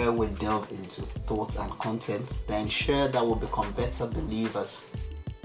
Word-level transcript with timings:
where 0.00 0.12
we 0.12 0.26
delve 0.36 0.70
into 0.70 1.02
thoughts 1.28 1.56
and 1.56 1.70
content, 1.78 2.42
then 2.46 2.66
share 2.66 3.06
that 3.08 3.22
we'll 3.22 3.34
become 3.34 3.70
better 3.72 4.06
believers. 4.06 4.86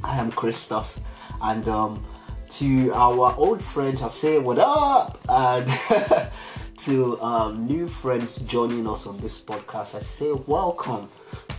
I 0.01 0.15
am 0.17 0.31
Christos, 0.31 1.01
and 1.41 1.67
um, 1.67 2.05
to 2.51 2.93
our 2.93 3.35
old 3.35 3.61
friends, 3.61 4.01
I 4.01 4.07
say 4.07 4.39
what 4.39 4.57
up, 4.57 5.19
and 5.27 5.69
to 6.77 7.21
um, 7.21 7.67
new 7.67 7.85
friends 7.89 8.37
joining 8.47 8.87
us 8.87 9.05
on 9.05 9.17
this 9.17 9.41
podcast, 9.41 9.93
I 9.93 9.99
say 9.99 10.31
welcome. 10.31 11.09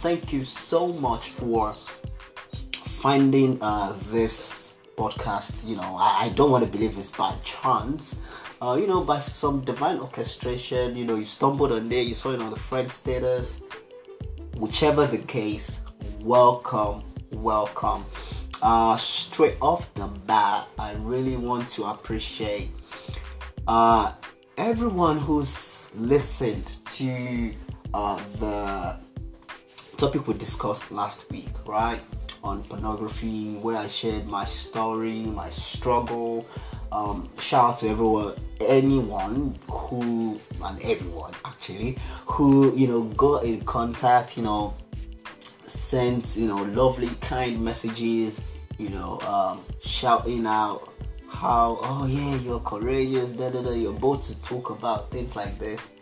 Thank 0.01 0.33
you 0.33 0.47
so 0.47 0.87
much 0.87 1.29
for 1.29 1.77
finding 3.03 3.63
uh, 3.63 3.95
this 4.11 4.79
podcast. 4.97 5.67
You 5.69 5.77
know, 5.77 5.97
I, 6.01 6.23
I 6.23 6.29
don't 6.31 6.51
want 6.51 6.65
to 6.65 6.71
believe 6.71 6.97
it's 6.97 7.11
by 7.11 7.35
chance. 7.45 8.19
Uh, 8.61 8.79
you 8.81 8.87
know, 8.87 9.03
by 9.03 9.21
some 9.21 9.61
divine 9.61 9.99
orchestration, 9.99 10.97
you 10.97 11.05
know, 11.05 11.17
you 11.17 11.27
stumbled 11.27 11.73
on 11.73 11.91
there, 11.91 12.03
you 12.03 12.15
saw 12.15 12.31
it 12.31 12.41
on 12.41 12.49
the 12.49 12.59
friend 12.59 12.91
status. 12.91 13.61
Whichever 14.57 15.07
the 15.07 15.19
case, 15.19 15.83
welcome, 16.21 17.05
welcome. 17.33 18.07
Uh, 18.63 18.97
straight 18.97 19.57
off 19.61 19.93
the 19.93 20.07
bat, 20.07 20.69
I 20.79 20.95
really 20.95 21.37
want 21.37 21.69
to 21.71 21.85
appreciate 21.85 22.71
uh, 23.69 24.13
everyone 24.57 25.19
who's 25.19 25.89
listened 25.95 26.67
to 26.95 27.53
uh, 27.93 28.17
the 28.41 28.99
topic 29.99 30.27
we 30.27 30.33
discussed 30.33 30.91
last 30.91 31.31
week, 31.31 31.51
right? 31.67 32.01
On 32.43 32.63
pornography, 32.65 33.57
where 33.57 33.77
I 33.77 33.87
shared 33.87 34.27
my 34.27 34.47
story, 34.47 35.25
my 35.25 35.51
struggle. 35.51 36.47
Um, 36.97 37.29
shout 37.39 37.75
out 37.75 37.79
to 37.81 37.91
everyone, 37.91 38.37
anyone 38.59 39.59
who, 39.71 40.41
and 40.65 40.81
everyone 40.81 41.35
actually, 41.45 41.99
who, 42.25 42.75
you 42.75 42.89
know, 42.89 43.03
got 43.03 43.45
in 43.45 43.61
contact, 43.67 44.39
you 44.39 44.43
know, 44.43 44.75
sent, 45.67 46.39
you 46.39 46.49
know, 46.49 46.63
lovely, 46.63 47.11
kind 47.21 47.63
messages, 47.63 48.41
you 48.79 48.89
know, 48.89 49.21
um, 49.21 49.63
shouting 49.83 50.47
out 50.47 50.91
how, 51.29 51.79
oh 51.83 52.07
yeah, 52.07 52.37
you're 52.37 52.61
courageous, 52.61 53.33
da 53.33 53.51
da 53.51 53.61
da, 53.61 53.73
you're 53.73 53.93
bold 53.93 54.23
to 54.23 54.35
talk 54.41 54.71
about 54.71 55.11
things 55.11 55.37
like 55.37 55.59
this. 55.59 55.93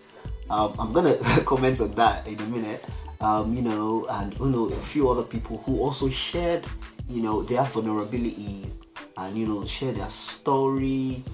Um, 0.49 0.77
I'm 0.79 0.93
gonna 0.93 1.17
comment 1.45 1.81
on 1.81 1.91
that 1.97 2.25
in 2.29 2.39
a 2.39 2.47
minute. 2.47 2.85
Um, 3.21 3.53
you 3.53 3.63
know, 3.63 4.07
and 4.09 4.33
you 4.39 4.47
know, 4.47 4.67
a 4.67 4.81
few 4.81 5.11
other 5.11 5.25
people 5.25 5.61
who 5.67 5.81
also 5.81 6.09
shared, 6.09 6.65
you 7.09 7.21
know, 7.21 7.43
their 7.43 7.65
vulnerabilities 7.65 8.74
and 9.17 9.37
you 9.37 9.47
know, 9.47 9.65
share 9.65 9.93
their 9.93 10.11
story 10.11 11.25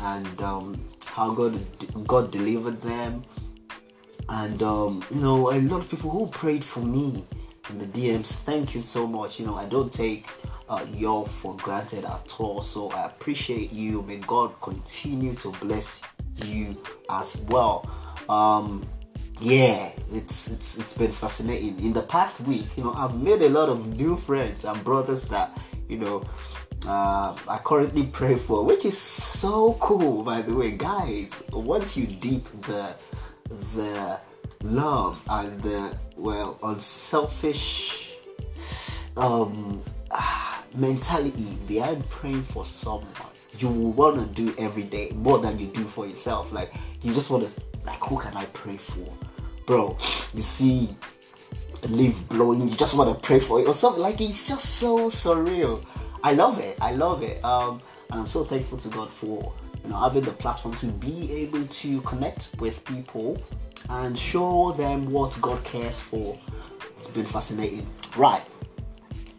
and 0.00 0.42
um, 0.42 0.88
how 1.04 1.32
God 1.32 1.58
God 2.06 2.30
delivered 2.30 2.80
them, 2.82 3.22
and 4.28 4.62
um, 4.62 5.04
you 5.10 5.20
know, 5.20 5.50
a 5.50 5.58
lot 5.60 5.82
of 5.82 5.90
people 5.90 6.10
who 6.10 6.26
prayed 6.26 6.64
for 6.64 6.80
me 6.80 7.24
in 7.68 7.78
the 7.78 7.86
DMs. 7.86 8.26
Thank 8.26 8.74
you 8.74 8.82
so 8.82 9.06
much. 9.06 9.38
You 9.38 9.46
know, 9.46 9.56
I 9.56 9.66
don't 9.66 9.92
take 9.92 10.26
uh, 10.68 10.86
y'all 10.94 11.26
for 11.26 11.56
granted 11.56 12.04
at 12.04 12.34
all. 12.38 12.62
So 12.62 12.90
I 12.90 13.06
appreciate 13.06 13.72
you. 13.72 14.02
May 14.02 14.18
God 14.18 14.60
continue 14.60 15.34
to 15.36 15.50
bless 15.52 16.00
you 16.44 16.80
as 17.08 17.36
well. 17.48 17.90
Um, 18.28 18.86
yeah, 19.40 19.90
it's 20.12 20.50
it's 20.50 20.78
it's 20.78 20.94
been 20.94 21.10
fascinating. 21.10 21.78
In 21.80 21.92
the 21.92 22.02
past 22.02 22.40
week, 22.42 22.66
you 22.76 22.84
know, 22.84 22.92
I've 22.92 23.20
made 23.20 23.42
a 23.42 23.48
lot 23.48 23.68
of 23.68 23.96
new 23.96 24.16
friends 24.16 24.64
and 24.64 24.82
brothers 24.84 25.24
that 25.28 25.56
you 25.88 25.96
know 25.96 26.24
uh, 26.86 27.36
I 27.48 27.58
currently 27.58 28.06
pray 28.12 28.36
for, 28.36 28.64
which 28.64 28.84
is 28.84 28.98
so 28.98 29.74
cool, 29.80 30.22
by 30.22 30.42
the 30.42 30.54
way, 30.54 30.72
guys. 30.72 31.42
Once 31.52 31.96
you 31.96 32.06
deep 32.06 32.46
the 32.62 32.94
the 33.74 34.18
love 34.62 35.22
and 35.28 35.60
the 35.62 35.96
well 36.16 36.58
unselfish 36.62 38.12
um 39.16 39.82
mentality 40.74 41.58
behind 41.66 42.08
praying 42.10 42.42
for 42.42 42.64
someone, 42.64 43.06
you 43.58 43.68
will 43.68 43.92
want 43.92 44.16
to 44.16 44.42
do 44.42 44.54
every 44.58 44.84
day 44.84 45.10
more 45.14 45.38
than 45.38 45.58
you 45.58 45.66
do 45.66 45.84
for 45.84 46.06
yourself. 46.06 46.52
Like 46.52 46.72
you 47.02 47.12
just 47.14 47.30
want 47.30 47.48
to 47.48 47.62
like, 47.84 48.00
who 48.00 48.18
can 48.18 48.36
I 48.36 48.44
pray 48.46 48.76
for, 48.76 49.12
bro? 49.66 49.96
You 50.32 50.42
see 50.44 50.96
leaf 51.88 52.28
blowing, 52.28 52.68
you 52.68 52.74
just 52.76 52.94
want 52.94 53.10
to 53.10 53.26
pray 53.26 53.40
for 53.40 53.60
it 53.60 53.66
or 53.66 53.74
something. 53.74 54.02
Like 54.02 54.20
it's 54.20 54.46
just 54.46 54.76
so 54.76 55.10
surreal. 55.10 55.84
I 56.22 56.32
love 56.32 56.58
it. 56.58 56.76
I 56.80 56.92
love 56.92 57.22
it. 57.22 57.42
Um, 57.44 57.80
and 58.10 58.20
I'm 58.20 58.26
so 58.26 58.44
thankful 58.44 58.78
to 58.78 58.88
God 58.88 59.10
for 59.10 59.52
you 59.82 59.90
know 59.90 59.98
having 59.98 60.22
the 60.24 60.32
platform 60.32 60.74
to 60.76 60.86
be 60.86 61.32
able 61.32 61.64
to 61.66 62.00
connect 62.02 62.50
with 62.58 62.84
people 62.84 63.42
and 63.88 64.18
show 64.18 64.72
them 64.72 65.10
what 65.10 65.40
God 65.40 65.62
cares 65.64 66.00
for. 66.00 66.38
It's 66.90 67.06
been 67.08 67.26
fascinating. 67.26 67.86
Right, 68.16 68.42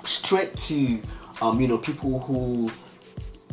straight 0.03 0.56
to 0.58 1.02
um, 1.41 1.59
you 1.59 1.68
know 1.68 1.78
people 1.78 2.20
who 2.20 2.72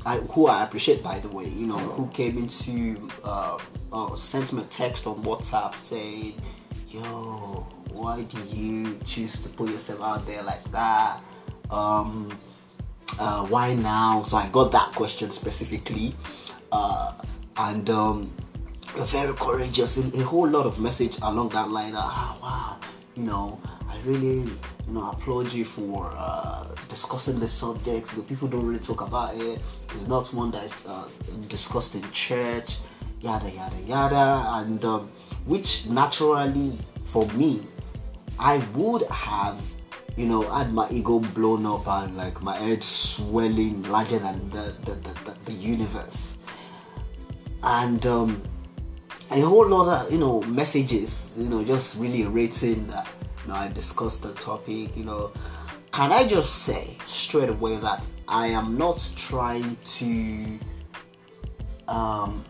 I, 0.06 0.18
who 0.18 0.46
I 0.46 0.62
appreciate, 0.64 1.02
by 1.02 1.18
the 1.18 1.28
way, 1.28 1.46
you 1.48 1.66
know, 1.66 1.76
who 1.76 2.06
came 2.08 2.38
into 2.38 3.08
uh, 3.24 3.58
uh, 3.92 4.16
sent 4.16 4.52
me 4.52 4.62
a 4.62 4.64
text 4.66 5.06
on 5.06 5.22
WhatsApp 5.22 5.74
saying, 5.74 6.40
"Yo, 6.88 7.66
why 7.90 8.22
do 8.22 8.38
you 8.56 8.98
choose 9.04 9.42
to 9.42 9.48
put 9.48 9.68
yourself 9.68 10.00
out 10.00 10.26
there 10.26 10.42
like 10.42 10.70
that? 10.72 11.20
Um, 11.70 12.30
uh, 13.18 13.44
why 13.46 13.74
now?" 13.74 14.22
So 14.22 14.36
I 14.36 14.48
got 14.48 14.72
that 14.72 14.92
question 14.94 15.30
specifically, 15.30 16.14
uh, 16.72 17.12
and 17.56 17.88
um, 17.90 18.32
very 18.96 19.34
courageous. 19.34 19.96
A, 19.96 20.20
a, 20.20 20.22
whole 20.22 20.48
lot 20.48 20.66
of 20.66 20.78
message 20.78 21.18
along 21.22 21.50
that 21.50 21.68
line. 21.70 21.92
That, 21.92 22.02
ah, 22.04 22.38
wow, 22.42 22.88
you 23.14 23.24
know, 23.24 23.60
I 23.88 23.98
really, 24.04 24.40
you 24.40 24.92
know, 24.92 25.10
applaud 25.10 25.52
you 25.52 25.64
for 25.64 26.12
uh, 26.16 26.66
discussing 26.88 27.38
this 27.38 27.52
subject. 27.52 28.14
The 28.14 28.22
people 28.22 28.48
don't 28.48 28.66
really 28.66 28.84
talk 28.84 29.00
about 29.00 29.36
it. 29.36 29.60
It's 29.94 30.06
not 30.06 30.32
one 30.32 30.50
that 30.52 30.64
is 30.64 30.86
uh, 30.86 31.08
discussed 31.48 31.94
in 31.94 32.10
church, 32.12 32.78
yada 33.20 33.50
yada 33.50 33.80
yada, 33.86 34.44
and 34.56 34.84
um, 34.84 35.10
which 35.46 35.86
naturally 35.86 36.78
for 37.08 37.26
me, 37.28 37.62
I 38.38 38.58
would 38.74 39.02
have, 39.10 39.60
you 40.18 40.26
know, 40.26 40.42
had 40.42 40.74
my 40.74 40.88
ego 40.90 41.20
blown 41.20 41.64
up 41.64 41.86
and 41.86 42.16
like 42.16 42.42
my 42.42 42.56
head 42.56 42.82
swelling 42.82 43.84
larger 43.84 44.18
than 44.18 44.50
the 44.50 44.74
the, 44.84 44.92
the, 44.92 45.14
the, 45.24 45.34
the 45.46 45.52
universe, 45.52 46.36
and. 47.62 48.04
Um, 48.06 48.42
a 49.30 49.40
whole 49.42 49.68
lot 49.68 50.06
of 50.06 50.10
you 50.10 50.16
know 50.16 50.40
messages 50.42 51.36
you 51.38 51.44
know 51.50 51.62
just 51.62 51.98
really 51.98 52.24
rating 52.24 52.86
that 52.86 53.06
you 53.42 53.48
know 53.52 53.58
I 53.58 53.68
discussed 53.68 54.22
the 54.22 54.32
topic 54.32 54.96
you 54.96 55.04
know. 55.04 55.32
Can 55.92 56.12
I 56.12 56.26
just 56.26 56.62
say 56.62 56.96
straight 57.06 57.50
away 57.50 57.76
that 57.76 58.06
I 58.26 58.46
am 58.46 58.78
not 58.78 59.12
trying 59.16 59.76
to 59.98 60.58
um 61.88 62.44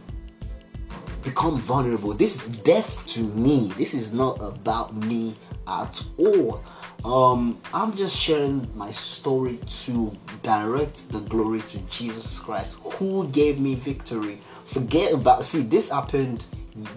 become 1.23 1.59
vulnerable. 1.59 2.13
This 2.13 2.47
is 2.47 2.57
death 2.59 3.05
to 3.07 3.21
me. 3.21 3.73
This 3.77 3.95
is 3.95 4.13
not 4.13 4.41
about 4.41 4.95
me 4.95 5.35
at 5.67 6.03
all 6.17 6.63
um 7.05 7.61
I'm 7.73 7.97
just 7.97 8.17
sharing 8.17 8.69
my 8.77 8.93
story 8.93 9.61
to 9.85 10.13
direct 10.43 11.11
the 11.11 11.21
glory 11.21 11.61
to 11.61 11.79
Jesus 11.91 12.39
Christ 12.39 12.77
who 12.83 13.29
gave 13.29 13.61
me 13.61 13.75
victory 13.75 14.41
forget 14.65 15.13
about 15.13 15.45
see 15.45 15.63
this 15.63 15.91
happened 15.91 16.45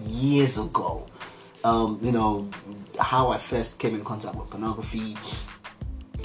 years 0.04 0.58
ago. 0.58 1.06
Um, 1.64 1.98
you 2.02 2.12
know, 2.12 2.50
how 2.98 3.28
I 3.30 3.38
first 3.38 3.78
came 3.78 3.94
in 3.94 4.04
contact 4.04 4.34
with 4.34 4.50
pornography 4.50 5.16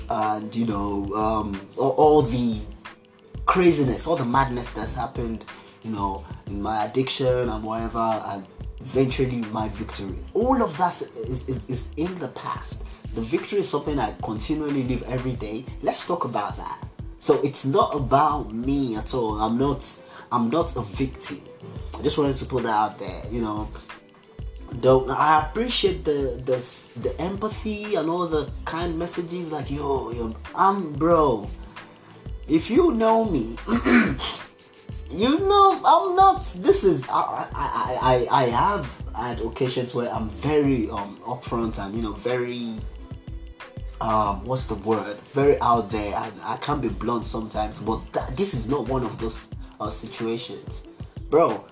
and, 0.10 0.56
you 0.56 0.66
know, 0.66 1.14
um, 1.14 1.70
all, 1.78 1.92
all, 1.92 2.22
the 2.22 2.60
craziness, 3.46 4.08
all 4.08 4.16
the 4.16 4.26
madness 4.26 4.72
that's 4.72 4.96
happened, 4.96 5.46
you 5.84 5.92
know, 5.92 6.26
in 6.48 6.62
my 6.62 6.86
addiction 6.86 7.50
and 7.50 7.64
whatever, 7.64 8.00
and 8.00 8.46
eventually 8.80 9.42
my 9.52 9.70
victory. 9.70 10.16
All 10.34 10.62
of 10.64 10.76
that 10.78 11.02
is, 11.28 11.48
is, 11.48 11.70
is 11.70 11.92
in 11.98 12.18
the 12.20 12.30
past. 12.30 12.84
The 13.16 13.22
victory 13.22 13.60
is 13.60 13.70
something 13.70 13.98
I 14.00 14.14
continually 14.24 14.84
live 14.84 15.04
every 15.04 15.34
day. 15.34 15.66
Let's 15.82 16.06
talk 16.06 16.26
about 16.26 16.58
that. 16.58 16.88
So 17.20 17.42
it's 17.42 17.66
not 17.66 17.96
about 17.96 18.54
me 18.54 18.96
at 18.96 19.14
all. 19.14 19.40
I'm 19.42 19.58
not 19.58 19.86
I'm 20.32 20.50
not 20.50 20.76
a 20.76 20.82
victim. 20.82 21.42
I 21.98 22.02
just 22.02 22.18
wanted 22.18 22.36
to 22.38 22.46
put 22.46 22.64
that 22.64 22.74
out 22.74 23.00
there, 23.00 23.22
you 23.32 23.42
know. 23.42 23.70
Though 24.72 25.10
I 25.10 25.48
appreciate 25.48 26.06
the 26.06 26.42
the 26.46 26.58
the 27.00 27.20
empathy 27.20 27.96
and 27.96 28.10
all 28.10 28.28
the 28.28 28.52
kind 28.66 28.98
messages 29.00 29.52
like 29.52 29.72
yo 29.72 30.12
yo 30.12 30.36
I'm 30.56 30.94
bro. 30.94 31.50
If 32.48 32.70
you 32.70 32.94
know 32.94 33.26
me, 33.26 33.58
you 35.12 35.40
know 35.40 35.82
I'm 35.84 36.16
not. 36.16 36.46
This 36.58 36.84
is 36.84 37.08
I 37.10 37.48
I 37.54 37.98
I 38.02 38.28
I 38.32 38.44
have 38.50 38.92
had 39.16 39.42
occasions 39.42 39.96
where 39.96 40.14
I'm 40.14 40.30
very 40.30 40.90
um 40.90 41.18
upfront 41.26 41.80
and 41.80 41.96
you 41.96 42.04
know 42.04 42.14
very 42.14 42.80
um 44.02 44.44
what's 44.46 44.66
the 44.68 44.76
word 44.76 45.18
very 45.34 45.60
out 45.62 45.90
there 45.90 46.16
and 46.16 46.34
I 46.44 46.58
can't 46.58 46.82
be 46.82 46.90
blunt 46.90 47.26
sometimes 47.26 47.80
but 47.80 48.12
that, 48.14 48.38
this 48.38 48.54
is 48.54 48.68
not 48.68 48.88
one 48.88 49.04
of 49.04 49.18
those 49.20 49.48
uh, 49.80 49.90
situations 49.90 50.84
bro 51.30 51.66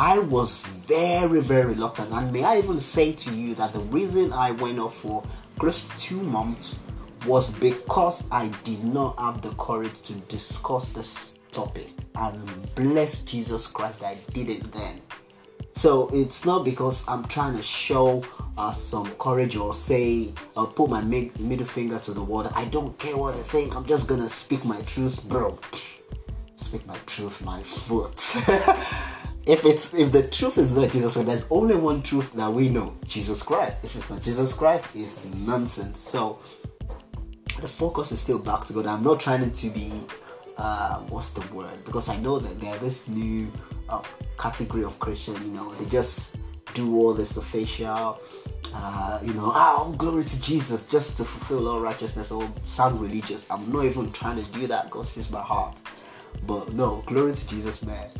I 0.00 0.18
was 0.18 0.62
very, 0.62 1.42
very 1.42 1.74
reluctant. 1.74 2.10
And 2.10 2.32
may 2.32 2.42
I 2.42 2.56
even 2.56 2.80
say 2.80 3.12
to 3.12 3.30
you 3.34 3.54
that 3.56 3.74
the 3.74 3.80
reason 3.80 4.32
I 4.32 4.50
went 4.52 4.78
off 4.78 4.96
for 4.96 5.22
close 5.58 5.82
to 5.82 5.98
two 5.98 6.22
months 6.22 6.80
was 7.26 7.50
because 7.50 8.26
I 8.30 8.48
did 8.64 8.82
not 8.82 9.18
have 9.18 9.42
the 9.42 9.50
courage 9.50 10.00
to 10.04 10.14
discuss 10.14 10.88
this 10.92 11.34
topic. 11.52 11.90
And 12.14 12.74
bless 12.74 13.20
Jesus 13.22 13.66
Christ, 13.66 14.02
I 14.02 14.14
did 14.32 14.48
it 14.48 14.72
then. 14.72 15.02
So 15.80 16.10
it's 16.12 16.44
not 16.44 16.62
because 16.62 17.08
I'm 17.08 17.24
trying 17.24 17.56
to 17.56 17.62
show 17.62 18.22
uh, 18.58 18.70
some 18.70 19.10
courage 19.14 19.56
or 19.56 19.72
say 19.72 20.30
or 20.54 20.66
put 20.66 20.90
my 20.90 21.00
middle 21.00 21.64
finger 21.64 21.98
to 22.00 22.12
the 22.12 22.22
world. 22.22 22.52
I 22.54 22.66
don't 22.66 22.98
care 22.98 23.16
what 23.16 23.34
they 23.34 23.40
think. 23.40 23.74
I'm 23.74 23.86
just 23.86 24.06
gonna 24.06 24.28
speak 24.28 24.62
my 24.66 24.78
truth, 24.82 25.24
bro. 25.24 25.58
Speak 26.56 26.86
my 26.86 26.98
truth, 27.06 27.40
my 27.40 27.62
foot. 27.62 28.12
if 29.46 29.64
it's 29.64 29.94
if 29.94 30.12
the 30.12 30.24
truth 30.24 30.58
is 30.58 30.76
not 30.76 30.90
Jesus, 30.90 31.14
so 31.14 31.22
there's 31.22 31.46
only 31.50 31.76
one 31.76 32.02
truth 32.02 32.34
that 32.34 32.52
we 32.52 32.68
know: 32.68 32.94
Jesus 33.06 33.42
Christ. 33.42 33.82
If 33.82 33.96
it's 33.96 34.10
not 34.10 34.20
Jesus 34.20 34.52
Christ, 34.52 34.84
it's 34.94 35.24
nonsense. 35.24 35.98
So 35.98 36.40
the 37.58 37.68
focus 37.68 38.12
is 38.12 38.20
still 38.20 38.38
back 38.38 38.66
to 38.66 38.74
God. 38.74 38.86
I'm 38.86 39.02
not 39.02 39.18
trying 39.18 39.50
to 39.50 39.70
be 39.70 39.90
uh, 40.60 40.98
what's 41.08 41.30
the 41.30 41.40
word? 41.54 41.82
Because 41.84 42.10
I 42.10 42.16
know 42.16 42.38
that 42.38 42.60
there's 42.60 42.80
this 42.80 43.08
new 43.08 43.50
uh, 43.88 44.02
category 44.38 44.84
of 44.84 44.98
Christian. 44.98 45.34
You 45.36 45.52
know, 45.52 45.74
they 45.74 45.86
just 45.86 46.36
do 46.74 46.96
all 46.98 47.14
this 47.14 47.38
official. 47.38 48.20
Uh, 48.72 49.18
you 49.22 49.32
know, 49.32 49.50
oh, 49.54 49.94
glory 49.96 50.22
to 50.22 50.40
Jesus, 50.40 50.84
just 50.86 51.16
to 51.16 51.24
fulfill 51.24 51.66
all 51.66 51.80
righteousness 51.80 52.30
or 52.30 52.46
sound 52.64 53.00
religious. 53.00 53.50
I'm 53.50 53.72
not 53.72 53.86
even 53.86 54.12
trying 54.12 54.36
to 54.44 54.50
do 54.52 54.66
that. 54.66 54.90
God 54.90 55.06
sees 55.06 55.30
my 55.30 55.40
heart. 55.40 55.80
But 56.46 56.74
no, 56.74 57.02
glory 57.06 57.34
to 57.34 57.48
Jesus, 57.48 57.82
man. 57.82 58.10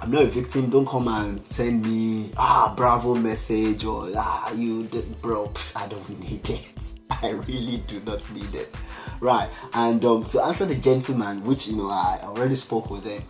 I'm 0.00 0.10
not 0.10 0.22
a 0.24 0.26
victim. 0.26 0.68
Don't 0.68 0.86
come 0.86 1.08
and 1.08 1.46
send 1.46 1.82
me 1.82 2.30
ah 2.36 2.74
bravo 2.76 3.14
message 3.14 3.84
or 3.84 4.10
ah 4.16 4.52
you 4.52 4.84
did 4.84 5.22
bro. 5.22 5.50
I 5.74 5.86
don't 5.86 6.20
need 6.20 6.48
it. 6.50 6.74
I 7.22 7.30
really 7.30 7.78
do 7.86 8.00
not 8.00 8.28
need 8.32 8.54
it. 8.54 8.74
Right. 9.22 9.48
And 9.72 10.04
um, 10.04 10.24
to 10.24 10.42
answer 10.42 10.64
the 10.64 10.74
gentleman, 10.74 11.44
which 11.44 11.68
you 11.68 11.76
know 11.76 11.88
I 11.88 12.18
already 12.24 12.56
spoke 12.56 12.90
with 12.90 13.04
him, 13.04 13.22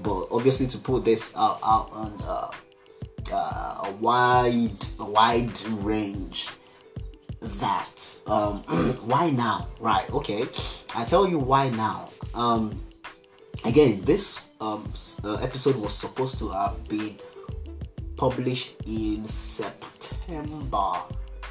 but 0.00 0.28
obviously 0.30 0.66
to 0.68 0.78
put 0.78 1.04
this 1.04 1.36
out, 1.36 1.58
out 1.62 1.90
on 1.92 2.18
uh, 2.22 2.50
uh, 3.30 3.82
a 3.84 3.92
wide 4.00 4.82
wide 4.98 5.62
range 5.68 6.48
that 7.42 8.16
um, 8.26 8.60
why 9.04 9.28
now 9.28 9.68
right 9.80 10.08
okay 10.10 10.48
i 10.94 11.04
tell 11.04 11.28
you 11.28 11.38
why 11.38 11.68
now 11.68 12.08
um, 12.34 12.82
again 13.66 14.00
this 14.04 14.48
um, 14.62 14.90
uh, 15.24 15.34
episode 15.36 15.76
was 15.76 15.92
supposed 15.92 16.38
to 16.38 16.48
have 16.48 16.88
been 16.88 17.18
published 18.16 18.76
in 18.86 19.26
September, 19.26 20.92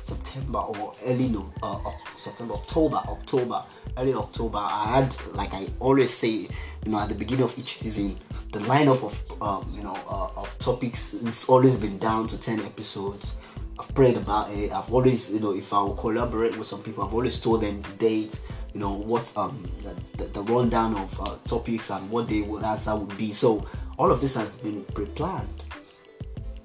September 0.01 0.59
or 0.59 0.93
early 1.05 1.29
no, 1.29 1.53
uh, 1.61 1.91
September, 2.17 2.55
October, 2.55 2.95
October, 3.07 3.63
early 3.97 4.13
October. 4.13 4.57
I 4.57 5.01
had, 5.01 5.15
like 5.33 5.53
I 5.53 5.67
always 5.79 6.13
say, 6.13 6.47
you 6.85 6.91
know, 6.91 6.99
at 6.99 7.09
the 7.09 7.15
beginning 7.15 7.43
of 7.45 7.57
each 7.57 7.77
season, 7.77 8.17
the 8.51 8.59
lineup 8.59 9.03
of, 9.03 9.41
um, 9.41 9.71
you 9.75 9.83
know, 9.83 9.97
uh, 10.07 10.39
of 10.41 10.57
topics 10.59 11.11
has 11.11 11.45
always 11.45 11.77
been 11.77 11.97
down 11.97 12.27
to 12.27 12.37
ten 12.37 12.59
episodes. 12.61 13.35
I've 13.79 13.93
prayed 13.95 14.17
about 14.17 14.51
it. 14.51 14.71
I've 14.71 14.93
always, 14.93 15.31
you 15.31 15.39
know, 15.39 15.55
if 15.55 15.73
I 15.73 15.81
will 15.81 15.95
collaborate 15.95 16.57
with 16.57 16.67
some 16.67 16.83
people, 16.83 17.03
I've 17.03 17.13
always 17.13 17.39
told 17.39 17.61
them 17.61 17.81
the 17.81 17.91
date 17.93 18.41
you 18.73 18.79
know 18.79 18.91
what 18.91 19.31
um 19.37 19.69
the, 19.83 19.95
the, 20.17 20.29
the 20.29 20.43
rundown 20.43 20.95
of 20.95 21.21
uh, 21.21 21.35
topics 21.47 21.89
and 21.89 22.09
what 22.09 22.27
they 22.27 22.41
would 22.41 22.63
answer 22.63 22.95
would 22.95 23.15
be 23.17 23.31
so 23.31 23.65
all 23.97 24.11
of 24.11 24.19
this 24.19 24.35
has 24.35 24.51
been 24.55 24.83
pre-planned 24.95 25.65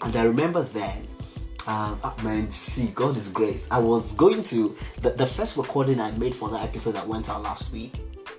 and 0.03 0.17
i 0.17 0.23
remember 0.23 0.63
then 0.63 1.07
um, 1.69 2.01
man, 2.23 2.51
see, 2.51 2.87
God 2.95 3.19
is 3.19 3.29
great. 3.29 3.69
I 3.71 3.79
was 3.79 4.13
going 4.15 4.43
to 4.45 4.75
the, 5.03 5.11
the 5.11 5.27
first 5.27 5.59
recording 5.59 6.01
I 6.01 6.11
made 6.13 6.35
for 6.35 6.49
that 6.49 6.63
episode 6.63 6.93
that 6.93 7.07
went 7.07 7.29
out 7.29 7.43
last 7.43 7.71
week. 7.71 7.95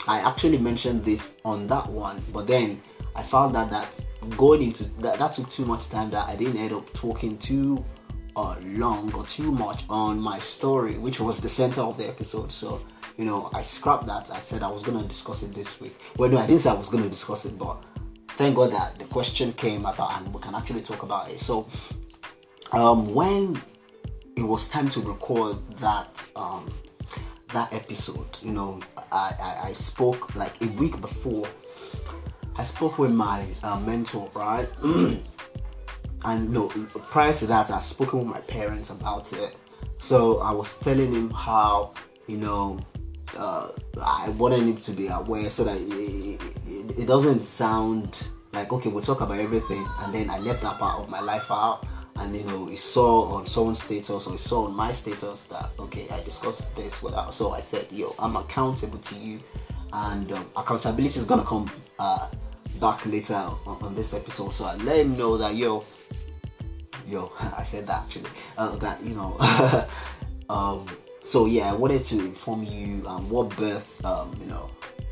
I 0.07 0.19
actually 0.19 0.57
mentioned 0.57 1.05
this 1.05 1.35
on 1.45 1.67
that 1.67 1.87
one, 1.87 2.23
but 2.33 2.47
then 2.47 2.81
I 3.15 3.21
found 3.21 3.53
that 3.53 3.69
that 3.69 3.87
going 4.35 4.63
into 4.63 4.85
that, 5.01 5.19
that 5.19 5.33
took 5.33 5.47
too 5.51 5.63
much 5.63 5.89
time 5.89 6.09
that 6.09 6.27
I 6.27 6.35
didn't 6.35 6.57
end 6.57 6.73
up 6.73 6.91
talking 6.93 7.37
too 7.37 7.85
uh, 8.35 8.55
long 8.63 9.13
or 9.13 9.23
too 9.27 9.51
much 9.51 9.83
on 9.89 10.19
my 10.19 10.39
story, 10.39 10.97
which 10.97 11.19
was 11.19 11.39
the 11.39 11.49
center 11.49 11.81
of 11.81 11.97
the 11.97 12.07
episode. 12.07 12.51
So 12.51 12.81
you 13.15 13.25
know, 13.25 13.51
I 13.53 13.61
scrapped 13.61 14.07
that. 14.07 14.31
I 14.31 14.39
said 14.39 14.63
I 14.63 14.71
was 14.71 14.81
gonna 14.81 15.03
discuss 15.03 15.43
it 15.43 15.53
this 15.53 15.79
week. 15.79 15.95
Well, 16.17 16.31
no, 16.31 16.39
I 16.39 16.47
didn't 16.47 16.63
say 16.63 16.71
I 16.71 16.73
was 16.73 16.89
gonna 16.89 17.09
discuss 17.09 17.45
it, 17.45 17.59
but 17.59 17.83
thank 18.29 18.55
God 18.55 18.71
that 18.71 18.97
the 18.97 19.05
question 19.05 19.53
came 19.53 19.85
about 19.85 20.19
and 20.19 20.33
we 20.33 20.41
can 20.41 20.55
actually 20.55 20.81
talk 20.81 21.03
about 21.03 21.29
it. 21.29 21.39
So, 21.39 21.67
um, 22.71 23.13
when 23.13 23.61
it 24.35 24.43
was 24.43 24.69
time 24.69 24.89
to 24.89 25.01
record 25.01 25.57
that 25.77 26.23
um, 26.35 26.69
that 27.53 27.73
episode, 27.73 28.37
you 28.41 28.51
know, 28.51 28.79
I, 29.11 29.33
I, 29.41 29.67
I 29.69 29.73
spoke 29.73 30.35
like 30.35 30.61
a 30.61 30.67
week 30.67 30.99
before. 31.01 31.47
I 32.55 32.63
spoke 32.63 32.99
with 32.99 33.11
my 33.11 33.45
uh, 33.63 33.79
mentor, 33.79 34.29
right? 34.33 34.69
and 36.25 36.49
no, 36.49 36.67
prior 36.67 37.33
to 37.33 37.47
that, 37.47 37.71
I've 37.71 37.83
spoken 37.83 38.19
with 38.19 38.27
my 38.27 38.41
parents 38.41 38.89
about 38.89 39.31
it. 39.33 39.55
So 39.99 40.39
I 40.39 40.51
was 40.51 40.77
telling 40.77 41.13
him 41.13 41.31
how, 41.31 41.93
you 42.27 42.37
know, 42.37 42.79
uh, 43.37 43.69
I 44.01 44.29
wanted 44.29 44.61
him 44.61 44.77
to 44.77 44.91
be 44.91 45.07
aware 45.07 45.49
so 45.49 45.63
that 45.63 45.77
it, 45.79 46.41
it, 46.67 46.99
it, 46.99 47.05
doesn't 47.05 47.43
sound 47.43 48.27
like 48.53 48.73
okay 48.73 48.89
we'll 48.89 49.03
talk 49.03 49.21
about 49.21 49.39
everything 49.39 49.85
and 49.99 50.13
then 50.13 50.31
I 50.31 50.39
left 50.39 50.63
that 50.63 50.79
part 50.79 50.99
of 50.99 51.09
my 51.09 51.19
life 51.19 51.51
out 51.51 51.85
and 52.19 52.35
you 52.35 52.43
know 52.43 52.67
he 52.67 52.75
saw 52.75 53.35
on 53.35 53.47
someone's 53.47 53.81
status 53.83 54.27
or 54.27 54.31
he 54.33 54.37
saw 54.37 54.65
on 54.65 54.75
my 54.75 54.91
status 54.91 55.43
that 55.45 55.69
okay 55.79 56.07
I 56.11 56.21
discussed 56.23 56.75
this 56.75 57.01
without 57.01 57.33
so 57.33 57.51
I 57.51 57.61
said 57.61 57.87
yo 57.91 58.15
I'm 58.19 58.35
accountable 58.35 58.99
to 58.99 59.15
you 59.15 59.39
and 59.91 60.31
um, 60.31 60.49
accountability 60.55 61.19
is 61.19 61.25
gonna 61.25 61.45
come 61.45 61.69
uh, 61.97 62.27
back 62.79 63.05
later 63.05 63.33
on, 63.33 63.77
on, 63.81 63.95
this 63.95 64.13
episode. 64.13 64.53
So 64.53 64.65
I 64.65 64.75
let 64.75 64.99
him 64.99 65.17
know 65.17 65.37
that 65.37 65.55
yo 65.55 65.83
yo 67.07 67.31
I 67.57 67.63
said 67.63 67.87
that 67.87 68.03
actually 68.03 68.29
uh, 68.57 68.75
that 68.77 69.03
you 69.03 69.15
know 69.15 69.87
um 70.49 70.85
so 71.29 71.45
yeah, 71.45 71.69
I 71.69 71.75
wanted 71.75 72.05
to 72.05 72.19
inform 72.19 72.63
you 72.63 73.05
um, 73.05 73.29
what 73.29 73.49
birth, 73.55 74.03
um, 74.03 74.35
you 74.41 74.47
know, 74.47 74.67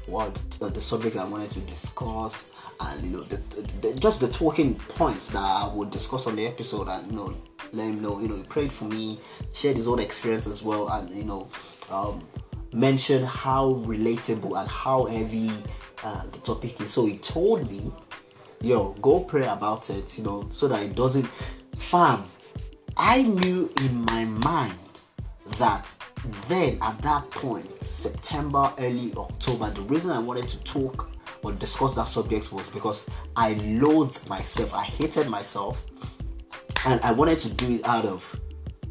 what 0.08 0.40
uh, 0.62 0.70
the 0.70 0.82
subject 0.82 1.16
I 1.16 1.26
wanted 1.26 1.52
to 1.52 1.60
discuss, 1.62 2.50
and 2.80 3.04
you 3.04 3.10
know, 3.18 3.24
the, 3.24 3.38
the, 3.82 3.94
just 3.96 4.22
the 4.22 4.30
talking 4.30 4.76
points 4.76 5.28
that 5.30 5.40
I 5.40 5.72
would 5.74 5.92
discuss 5.92 6.28
on 6.28 6.36
the 6.36 6.48
episode, 6.48 6.88
and 6.88 7.12
you 7.12 7.18
know, 7.18 7.36
let 7.74 7.86
him 7.86 8.02
know, 8.02 8.20
you 8.20 8.28
know, 8.28 8.36
he 8.36 8.44
prayed 8.44 8.72
for 8.72 8.86
me, 8.86 9.20
shared 9.54 9.78
his 9.78 9.88
own 9.88 10.00
experience 10.00 10.48
as 10.48 10.64
well, 10.64 10.88
and 10.90 11.10
you 11.10 11.24
know, 11.24 11.50
um, 11.90 12.26
mentioned 12.74 13.26
how 13.26 13.84
relatable 13.86 14.60
and 14.60 14.70
how 14.70 15.06
heavy 15.06 15.52
uh, 16.04 16.24
the 16.32 16.40
topic 16.40 16.80
is. 16.82 16.92
So 16.92 17.06
he 17.06 17.18
told 17.18 17.70
me, 17.70 17.92
yo, 18.62 18.94
go 19.02 19.20
pray 19.22 19.46
about 19.46 19.90
it, 19.90 20.18
you 20.18 20.24
know, 20.24 20.50
so 20.52 20.68
that 20.68 20.84
it 20.84 20.96
doesn't. 20.96 21.28
Fam, 21.78 22.24
I 22.96 23.24
knew 23.24 23.72
in 23.82 24.06
my 24.06 24.26
mind 24.26 24.80
that 25.60 25.96
then 26.48 26.78
at 26.82 27.02
that 27.02 27.30
point, 27.32 27.82
September, 27.82 28.74
early 28.78 29.14
October, 29.16 29.70
the 29.72 29.82
reason 29.82 30.12
I 30.12 30.20
wanted 30.20 30.48
to 30.50 30.60
talk 30.64 31.12
or 31.44 31.52
discuss 31.54 31.96
that 31.96 32.08
subject 32.08 32.52
was 32.52 32.68
because 32.70 33.08
I 33.36 33.54
loathed 33.54 34.28
myself. 34.28 34.74
I 34.74 34.84
hated 34.84 35.28
myself. 35.30 35.82
And 36.86 37.02
I 37.02 37.12
wanted 37.12 37.40
to 37.40 37.50
do 37.50 37.76
it 37.76 37.86
out 37.86 38.06
of 38.06 38.40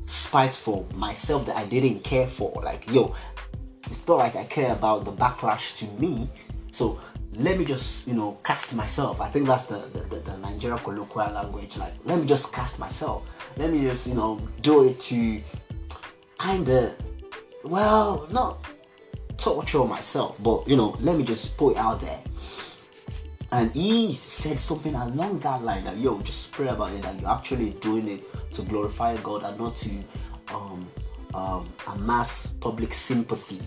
spite 0.06 0.54
for 0.54 0.86
myself 0.94 1.46
that 1.46 1.56
I 1.56 1.64
didn't 1.64 2.00
care 2.04 2.26
for. 2.26 2.60
Like, 2.62 2.90
yo, 2.90 3.14
it's 3.90 4.06
not 4.06 4.18
like 4.18 4.36
I 4.36 4.44
care 4.44 4.72
about 4.72 5.04
the 5.04 5.12
backlash 5.12 5.76
to 5.78 5.86
me. 6.00 6.28
So 6.72 7.00
let 7.32 7.58
me 7.58 7.64
just, 7.64 8.06
you 8.06 8.14
know, 8.14 8.38
cast 8.42 8.74
myself. 8.74 9.20
I 9.20 9.28
think 9.28 9.46
that's 9.46 9.66
the, 9.66 9.78
the, 9.92 10.00
the, 10.00 10.16
the 10.16 10.36
Nigerian 10.38 10.78
colloquial 10.78 11.32
language. 11.32 11.76
Like, 11.76 11.94
let 12.04 12.18
me 12.18 12.26
just 12.26 12.52
cast 12.52 12.78
myself. 12.78 13.28
Let 13.56 13.70
me 13.70 13.82
just, 13.82 14.06
you 14.06 14.14
know, 14.14 14.40
do 14.62 14.88
it 14.88 15.00
to 15.02 15.42
kind 16.38 16.68
of, 16.68 16.94
well, 17.68 18.26
not 18.30 18.64
torture 19.38 19.84
myself, 19.84 20.42
but 20.42 20.66
you 20.68 20.76
know, 20.76 20.96
let 21.00 21.16
me 21.16 21.24
just 21.24 21.56
put 21.56 21.72
it 21.72 21.78
out 21.78 22.00
there. 22.00 22.20
And 23.52 23.70
he 23.72 24.12
said 24.12 24.58
something 24.58 24.94
along 24.94 25.38
that 25.40 25.62
line 25.62 25.84
that 25.84 25.96
yo, 25.98 26.20
just 26.20 26.52
pray 26.52 26.68
about 26.68 26.92
it 26.92 27.02
that 27.02 27.20
you're 27.20 27.30
actually 27.30 27.70
doing 27.80 28.08
it 28.08 28.54
to 28.54 28.62
glorify 28.62 29.16
God 29.18 29.44
and 29.44 29.58
not 29.58 29.76
to 29.76 29.90
um, 30.48 30.88
um, 31.34 31.72
amass 31.86 32.48
public 32.60 32.92
sympathy. 32.92 33.60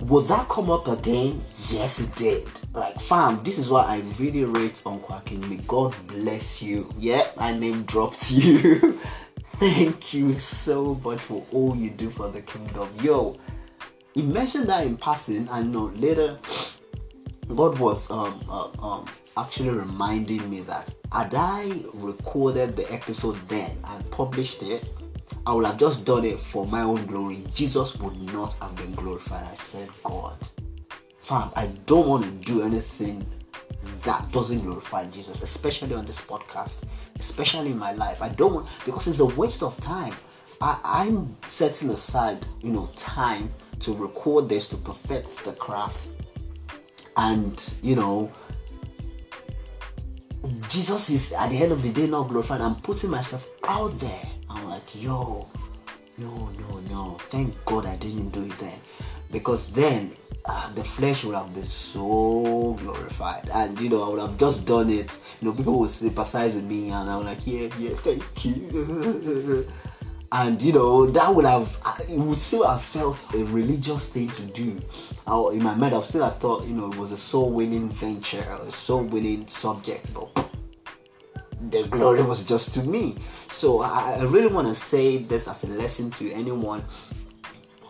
Would 0.00 0.28
that 0.28 0.48
come 0.48 0.70
up 0.70 0.86
again? 0.86 1.42
Yes, 1.68 2.00
it 2.00 2.14
did. 2.14 2.46
Like, 2.72 3.00
fam, 3.00 3.42
this 3.42 3.58
is 3.58 3.68
why 3.68 3.82
I 3.82 4.02
really 4.18 4.44
rate 4.44 4.80
on 4.86 5.00
Quacking. 5.00 5.48
May 5.48 5.56
God 5.66 5.94
bless 6.06 6.62
you. 6.62 6.88
Yeah, 6.96 7.26
I 7.36 7.52
name 7.52 7.82
dropped 7.82 8.30
you. 8.30 9.00
Thank 9.58 10.14
you 10.14 10.34
so 10.34 10.94
much 11.02 11.18
for 11.18 11.44
all 11.50 11.74
you 11.74 11.90
do 11.90 12.10
for 12.10 12.28
the 12.28 12.40
kingdom. 12.42 12.88
Yo, 13.02 13.36
he 14.14 14.22
mentioned 14.22 14.68
that 14.68 14.86
in 14.86 14.96
passing, 14.96 15.48
and 15.50 15.72
know 15.72 15.86
later 15.96 16.38
God 17.52 17.76
was 17.80 18.08
um, 18.08 18.40
uh, 18.48 18.68
um, 18.80 19.06
actually 19.36 19.70
reminding 19.70 20.48
me 20.48 20.60
that 20.60 20.94
had 21.10 21.34
I 21.34 21.82
recorded 21.92 22.76
the 22.76 22.92
episode 22.92 23.36
then 23.48 23.76
and 23.82 24.08
published 24.12 24.62
it, 24.62 24.84
I 25.44 25.54
would 25.54 25.66
have 25.66 25.76
just 25.76 26.04
done 26.04 26.24
it 26.24 26.38
for 26.38 26.64
my 26.64 26.82
own 26.82 27.06
glory. 27.06 27.44
Jesus 27.52 27.96
would 27.96 28.16
not 28.32 28.54
have 28.60 28.76
been 28.76 28.94
glorified. 28.94 29.44
I 29.44 29.54
said, 29.56 29.88
God, 30.04 30.36
fam, 31.18 31.50
I 31.56 31.66
don't 31.84 32.06
want 32.06 32.24
to 32.24 32.30
do 32.30 32.62
anything 32.62 33.26
that 34.08 34.32
doesn't 34.32 34.60
glorify 34.60 35.04
Jesus, 35.10 35.42
especially 35.42 35.94
on 35.94 36.06
this 36.06 36.18
podcast, 36.18 36.76
especially 37.18 37.72
in 37.72 37.78
my 37.78 37.92
life. 37.92 38.22
I 38.22 38.30
don't 38.30 38.54
want 38.54 38.68
because 38.86 39.06
it's 39.06 39.20
a 39.20 39.26
waste 39.26 39.62
of 39.62 39.78
time. 39.80 40.14
I, 40.62 40.78
I'm 40.82 41.36
setting 41.46 41.90
aside, 41.90 42.46
you 42.62 42.72
know, 42.72 42.88
time 42.96 43.52
to 43.80 43.94
record 43.94 44.48
this 44.48 44.66
to 44.68 44.78
perfect 44.78 45.44
the 45.44 45.52
craft, 45.52 46.08
and 47.18 47.62
you 47.82 47.96
know, 47.96 48.32
Jesus 50.70 51.10
is 51.10 51.32
at 51.34 51.50
the 51.50 51.58
end 51.58 51.72
of 51.72 51.82
the 51.82 51.92
day 51.92 52.06
not 52.06 52.28
glorified. 52.28 52.62
I'm 52.62 52.76
putting 52.76 53.10
myself 53.10 53.46
out 53.64 53.98
there. 53.98 54.24
I'm 54.48 54.70
like, 54.70 54.88
yo, 54.94 55.50
no, 56.16 56.48
no, 56.58 56.80
no. 56.88 57.18
Thank 57.28 57.62
God 57.66 57.84
I 57.84 57.96
didn't 57.96 58.30
do 58.30 58.42
it 58.42 58.58
then, 58.58 58.80
because 59.30 59.70
then 59.70 60.12
uh, 60.44 60.72
the 60.72 60.84
flesh 60.84 61.24
would 61.24 61.34
have 61.34 61.54
been 61.54 61.68
so 61.68 62.76
glorified, 62.80 63.48
and 63.52 63.78
you 63.80 63.88
know 63.88 64.02
I 64.02 64.08
would 64.08 64.20
have 64.20 64.38
just 64.38 64.64
done 64.66 64.90
it. 64.90 65.10
You 65.40 65.48
know, 65.48 65.54
people 65.54 65.78
would 65.80 65.90
sympathize 65.90 66.54
with 66.54 66.64
me, 66.64 66.90
and 66.90 67.08
I'm 67.08 67.24
like, 67.24 67.46
yeah, 67.46 67.68
yeah, 67.78 67.94
thank 67.94 68.44
you. 68.44 69.66
and 70.32 70.60
you 70.60 70.72
know 70.72 71.06
that 71.06 71.34
would 71.34 71.44
have 71.44 71.78
it 72.08 72.18
would 72.18 72.40
still 72.40 72.66
have 72.66 72.82
felt 72.82 73.34
a 73.34 73.44
religious 73.44 74.06
thing 74.08 74.28
to 74.28 74.42
do 74.42 74.80
I, 75.26 75.38
in 75.52 75.62
my 75.62 75.74
mind 75.74 75.94
i 75.94 76.02
still 76.02 76.24
have 76.24 76.38
thought 76.38 76.66
you 76.66 76.74
know 76.74 76.92
it 76.92 76.98
was 76.98 77.12
a 77.12 77.16
soul 77.16 77.50
winning 77.50 77.88
venture 77.88 78.46
a 78.62 78.70
soul 78.70 79.04
winning 79.04 79.46
subject 79.46 80.12
but 80.12 80.50
the 81.70 81.84
glory 81.84 82.22
was 82.22 82.44
just 82.44 82.74
to 82.74 82.82
me 82.82 83.16
so 83.50 83.80
i, 83.80 84.16
I 84.16 84.22
really 84.24 84.52
want 84.52 84.68
to 84.68 84.74
say 84.74 85.18
this 85.18 85.48
as 85.48 85.64
a 85.64 85.68
lesson 85.68 86.10
to 86.12 86.30
anyone 86.32 86.84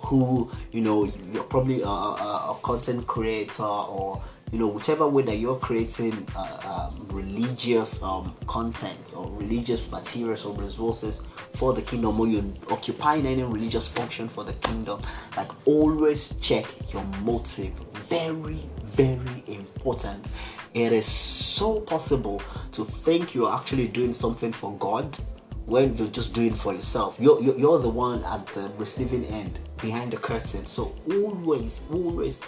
who 0.08 0.50
you 0.72 0.80
know 0.80 1.04
you're 1.32 1.44
probably 1.44 1.82
a, 1.82 1.86
a, 1.86 2.50
a 2.50 2.58
content 2.62 3.06
creator 3.06 3.62
or 3.62 4.22
you 4.50 4.58
know 4.58 4.66
whichever 4.66 5.06
way 5.06 5.22
that 5.22 5.36
you're 5.36 5.58
creating 5.58 6.26
uh, 6.34 6.88
um, 6.94 7.06
religious 7.10 8.02
um, 8.02 8.34
content 8.46 9.12
or 9.14 9.30
religious 9.32 9.90
materials 9.90 10.46
or 10.46 10.54
resources 10.54 11.20
for 11.54 11.74
the 11.74 11.82
kingdom 11.82 12.18
or 12.18 12.26
you're 12.26 12.44
occupying 12.70 13.26
any 13.26 13.42
religious 13.42 13.86
function 13.86 14.28
for 14.28 14.44
the 14.44 14.54
kingdom 14.54 15.00
like 15.36 15.50
always 15.66 16.32
check 16.40 16.64
your 16.92 17.04
motive. 17.22 17.72
Very 17.92 18.64
very 18.82 19.44
important. 19.46 20.30
It 20.72 20.92
is 20.92 21.06
so 21.06 21.80
possible 21.80 22.40
to 22.72 22.84
think 22.84 23.34
you're 23.34 23.52
actually 23.52 23.88
doing 23.88 24.14
something 24.14 24.52
for 24.52 24.72
god 24.78 25.18
when 25.68 25.96
you're 25.96 26.08
just 26.08 26.32
doing 26.34 26.54
for 26.54 26.72
yourself 26.74 27.16
you're, 27.20 27.40
you're, 27.42 27.58
you're 27.58 27.78
the 27.78 27.88
one 27.88 28.24
at 28.24 28.46
the 28.48 28.70
receiving 28.78 29.24
end 29.26 29.58
behind 29.80 30.12
the 30.12 30.16
curtain 30.16 30.64
so 30.66 30.94
always 31.10 31.84
always 31.90 32.40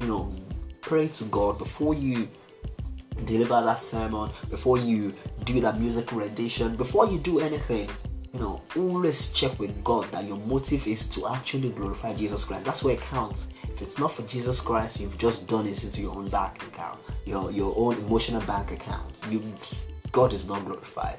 you 0.00 0.06
know 0.06 0.32
pray 0.80 1.08
to 1.08 1.24
God 1.24 1.58
before 1.58 1.94
you 1.94 2.28
deliver 3.24 3.60
that 3.62 3.80
sermon, 3.80 4.30
before 4.50 4.78
you 4.78 5.14
do 5.44 5.60
that 5.60 5.78
music 5.80 6.12
rendition, 6.12 6.76
before 6.76 7.06
you 7.06 7.18
do 7.18 7.40
anything, 7.40 7.88
you 8.32 8.40
know, 8.40 8.62
always 8.76 9.28
check 9.30 9.58
with 9.58 9.82
God 9.82 10.10
that 10.12 10.24
your 10.24 10.38
motive 10.38 10.86
is 10.86 11.06
to 11.06 11.28
actually 11.28 11.70
glorify 11.70 12.14
Jesus 12.14 12.44
Christ. 12.44 12.64
That's 12.64 12.82
where 12.82 12.94
it 12.94 13.00
counts. 13.00 13.48
If 13.64 13.82
it's 13.82 13.98
not 13.98 14.12
for 14.12 14.22
Jesus 14.22 14.60
Christ, 14.60 15.00
you've 15.00 15.18
just 15.18 15.46
done 15.46 15.66
it 15.66 15.82
into 15.84 16.00
your 16.00 16.14
own 16.14 16.28
bank 16.28 16.62
account, 16.64 16.98
your 17.24 17.50
your 17.50 17.74
own 17.76 17.94
emotional 17.98 18.40
bank 18.42 18.72
account. 18.72 19.14
You 19.30 19.42
God 20.10 20.32
is 20.32 20.46
not 20.46 20.64
glorified. 20.64 21.18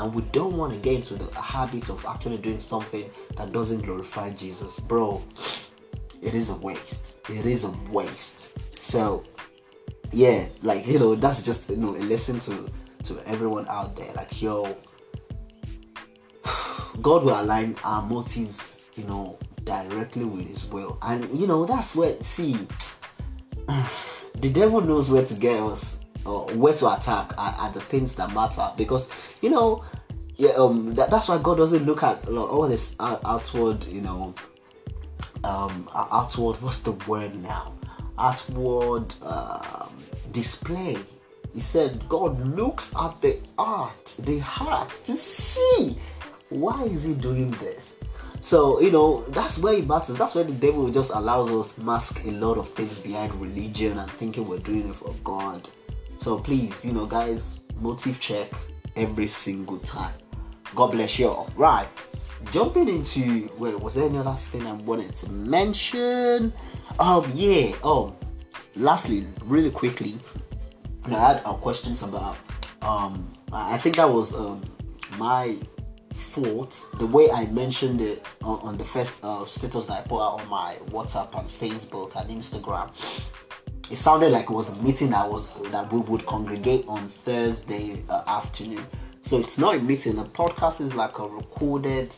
And 0.00 0.14
we 0.14 0.22
don't 0.32 0.56
want 0.56 0.72
to 0.72 0.78
get 0.78 0.94
into 0.94 1.14
the 1.14 1.30
habit 1.38 1.90
of 1.90 2.06
actually 2.06 2.38
doing 2.38 2.58
something 2.58 3.10
that 3.36 3.52
doesn't 3.52 3.82
glorify 3.82 4.30
Jesus. 4.30 4.80
Bro, 4.80 5.22
it 6.22 6.34
is 6.34 6.48
a 6.48 6.54
waste. 6.54 7.16
It 7.28 7.44
is 7.44 7.64
a 7.64 7.70
waste. 7.90 8.50
So 8.80 9.24
yeah, 10.10 10.46
like 10.62 10.86
you 10.86 10.98
know, 10.98 11.14
that's 11.16 11.42
just 11.42 11.68
you 11.68 11.76
know 11.76 11.94
a 11.96 12.00
lesson 12.00 12.40
to 12.40 12.72
to 13.04 13.20
everyone 13.28 13.68
out 13.68 13.94
there. 13.94 14.10
Like 14.14 14.40
yo, 14.40 14.74
God 17.02 17.24
will 17.24 17.38
align 17.38 17.76
our 17.84 18.00
motives, 18.00 18.78
you 18.94 19.04
know, 19.04 19.38
directly 19.64 20.24
with 20.24 20.48
His 20.48 20.64
will, 20.64 20.96
and 21.02 21.28
you 21.38 21.46
know 21.46 21.66
that's 21.66 21.94
where 21.94 22.16
see 22.22 22.56
the 24.34 24.50
devil 24.50 24.80
knows 24.80 25.10
where 25.10 25.26
to 25.26 25.34
get 25.34 25.60
us 25.60 25.99
or 26.26 26.46
where 26.54 26.74
to 26.74 26.92
attack 26.94 27.36
are, 27.38 27.66
at 27.66 27.74
the 27.74 27.80
things 27.80 28.14
that 28.14 28.32
matter 28.34 28.70
because 28.76 29.08
you 29.40 29.50
know 29.50 29.84
yeah 30.36 30.50
um 30.50 30.94
that, 30.94 31.10
that's 31.10 31.28
why 31.28 31.38
God 31.38 31.56
doesn't 31.56 31.84
look 31.84 32.02
at 32.02 32.28
all 32.28 32.68
this 32.68 32.94
outward 33.00 33.84
you 33.86 34.00
know 34.00 34.34
um 35.44 35.88
outward 35.94 36.60
what's 36.60 36.80
the 36.80 36.92
word 36.92 37.34
now 37.42 37.72
outward 38.20 39.14
um, 39.22 39.96
display. 40.30 40.96
He 41.52 41.60
said 41.60 42.08
God 42.08 42.38
looks 42.54 42.94
at 42.94 43.20
the 43.20 43.40
art, 43.58 44.04
the 44.20 44.38
heart 44.38 44.90
to 45.06 45.16
see 45.16 45.98
why 46.50 46.84
is 46.84 47.04
he 47.04 47.14
doing 47.14 47.50
this. 47.52 47.94
So 48.40 48.80
you 48.80 48.90
know 48.90 49.24
that's 49.28 49.58
where 49.58 49.74
it 49.74 49.86
matters. 49.86 50.16
That's 50.16 50.34
where 50.34 50.44
the 50.44 50.52
devil 50.52 50.90
just 50.90 51.10
allows 51.12 51.50
us 51.50 51.78
mask 51.78 52.24
a 52.24 52.30
lot 52.30 52.56
of 52.58 52.68
things 52.70 52.98
behind 52.98 53.34
religion 53.34 53.98
and 53.98 54.10
thinking 54.10 54.46
we're 54.46 54.58
doing 54.58 54.88
it 54.88 54.94
for 54.94 55.14
God. 55.24 55.68
So 56.20 56.38
please, 56.38 56.84
you 56.84 56.92
know, 56.92 57.06
guys, 57.06 57.60
motive 57.80 58.20
check 58.20 58.52
every 58.94 59.26
single 59.26 59.78
time. 59.78 60.14
God 60.74 60.92
bless 60.92 61.18
you 61.18 61.28
all. 61.28 61.50
Right 61.56 61.88
jumping 62.52 62.88
into 62.88 63.50
wait 63.58 63.78
was 63.78 63.94
there 63.94 64.08
any 64.08 64.18
other 64.18 64.32
thing 64.32 64.66
i 64.66 64.72
wanted 64.72 65.14
to 65.14 65.30
mention 65.30 66.52
um 66.98 67.30
yeah 67.34 67.74
oh 67.84 68.16
lastly 68.76 69.26
really 69.42 69.70
quickly 69.70 70.18
i 71.04 71.10
had 71.10 71.42
questions 71.60 72.02
about 72.02 72.36
um 72.82 73.30
i 73.52 73.76
think 73.76 73.96
that 73.96 74.08
was 74.08 74.34
um 74.34 74.62
my 75.18 75.54
fault 76.14 76.80
the 76.98 77.06
way 77.06 77.30
i 77.30 77.44
mentioned 77.46 78.00
it 78.00 78.24
on, 78.42 78.58
on 78.60 78.78
the 78.78 78.84
first 78.84 79.22
uh, 79.22 79.44
status 79.44 79.86
that 79.86 79.98
i 79.98 80.00
put 80.02 80.20
out 80.20 80.40
on 80.40 80.48
my 80.48 80.76
whatsapp 80.86 81.38
and 81.38 81.48
facebook 81.48 82.14
and 82.16 82.30
instagram 82.30 82.90
it 83.90 83.96
sounded 83.96 84.30
like 84.30 84.44
it 84.44 84.52
was 84.52 84.70
a 84.70 84.76
meeting 84.76 85.10
that 85.10 85.28
was 85.28 85.60
that 85.70 85.92
we 85.92 86.00
would 86.00 86.24
congregate 86.26 86.84
on 86.86 87.08
thursday 87.08 88.02
uh, 88.08 88.22
afternoon. 88.26 88.84
So 89.22 89.38
it's 89.38 89.58
not 89.58 89.76
a 89.76 89.80
meeting. 89.80 90.18
A 90.18 90.24
podcast 90.24 90.80
is 90.80 90.94
like 90.94 91.18
a 91.18 91.26
recorded 91.26 92.14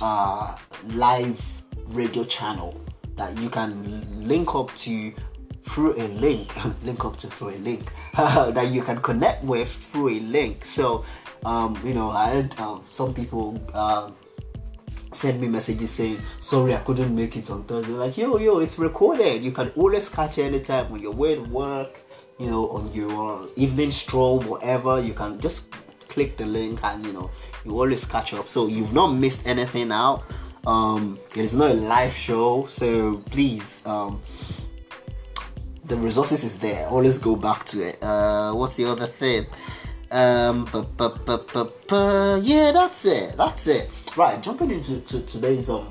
uh, 0.00 0.56
live 0.88 1.40
radio 1.88 2.24
channel 2.24 2.80
that 3.16 3.36
you 3.38 3.50
can 3.50 4.26
link 4.26 4.54
up 4.54 4.74
to 4.76 5.12
through 5.64 5.94
a 5.96 6.08
link 6.08 6.52
link 6.84 7.04
up 7.04 7.16
to 7.18 7.26
through 7.26 7.50
a 7.50 7.58
link 7.58 7.92
that 8.16 8.68
you 8.72 8.82
can 8.82 9.00
connect 9.00 9.44
with 9.44 9.68
through 9.68 10.08
a 10.08 10.20
link. 10.20 10.64
So 10.64 11.04
um, 11.44 11.80
you 11.84 11.94
know 11.94 12.10
i 12.10 12.28
had 12.30 12.54
uh, 12.58 12.78
some 12.90 13.14
people 13.14 13.60
uh, 13.72 14.10
send 15.12 15.40
me 15.40 15.48
messages 15.48 15.90
saying 15.90 16.22
sorry 16.40 16.74
i 16.74 16.78
couldn't 16.78 17.14
make 17.14 17.36
it 17.36 17.50
on 17.50 17.64
thursday. 17.64 17.92
Like 17.92 18.16
yo 18.16 18.38
yo 18.38 18.60
it's 18.60 18.78
recorded. 18.78 19.42
You 19.42 19.52
can 19.52 19.70
always 19.76 20.08
catch 20.08 20.38
it 20.38 20.42
anytime 20.44 20.90
when 20.90 21.00
you're 21.02 21.12
away 21.12 21.34
at 21.34 21.46
work 21.48 22.00
you 22.38 22.50
know 22.50 22.70
on 22.70 22.92
your 22.92 23.48
evening 23.56 23.90
stroll 23.90 24.40
whatever. 24.40 25.00
You 25.00 25.12
can 25.12 25.40
just 25.40 25.68
click 26.08 26.36
the 26.36 26.46
link 26.46 26.80
and 26.82 27.04
you 27.04 27.12
know 27.12 27.30
you 27.64 27.72
always 27.72 28.04
catch 28.04 28.34
up. 28.34 28.48
So 28.48 28.66
you've 28.66 28.92
not 28.92 29.08
missed 29.08 29.46
anything 29.46 29.90
out. 29.92 30.24
Um 30.66 31.18
it 31.34 31.38
is 31.42 31.54
not 31.54 31.70
a 31.70 31.74
live 31.74 32.12
show 32.12 32.66
so 32.66 33.16
please 33.30 33.84
um 33.86 34.22
the 35.84 35.96
resources 35.96 36.44
is 36.44 36.58
there. 36.60 36.86
Always 36.88 37.18
go 37.18 37.34
back 37.34 37.64
to 37.66 37.80
it. 37.88 37.98
Uh 38.02 38.52
what's 38.52 38.74
the 38.74 38.84
other 38.84 39.06
thing? 39.06 39.46
Um 40.12 40.66
but 40.72 40.96
but 40.96 41.26
but 41.26 42.42
yeah 42.42 42.70
that's 42.70 43.04
it. 43.06 43.36
That's 43.36 43.66
it 43.66 43.90
right 44.16 44.42
jumping 44.42 44.70
into 44.70 45.00
to 45.00 45.20
today's 45.22 45.70
um 45.70 45.90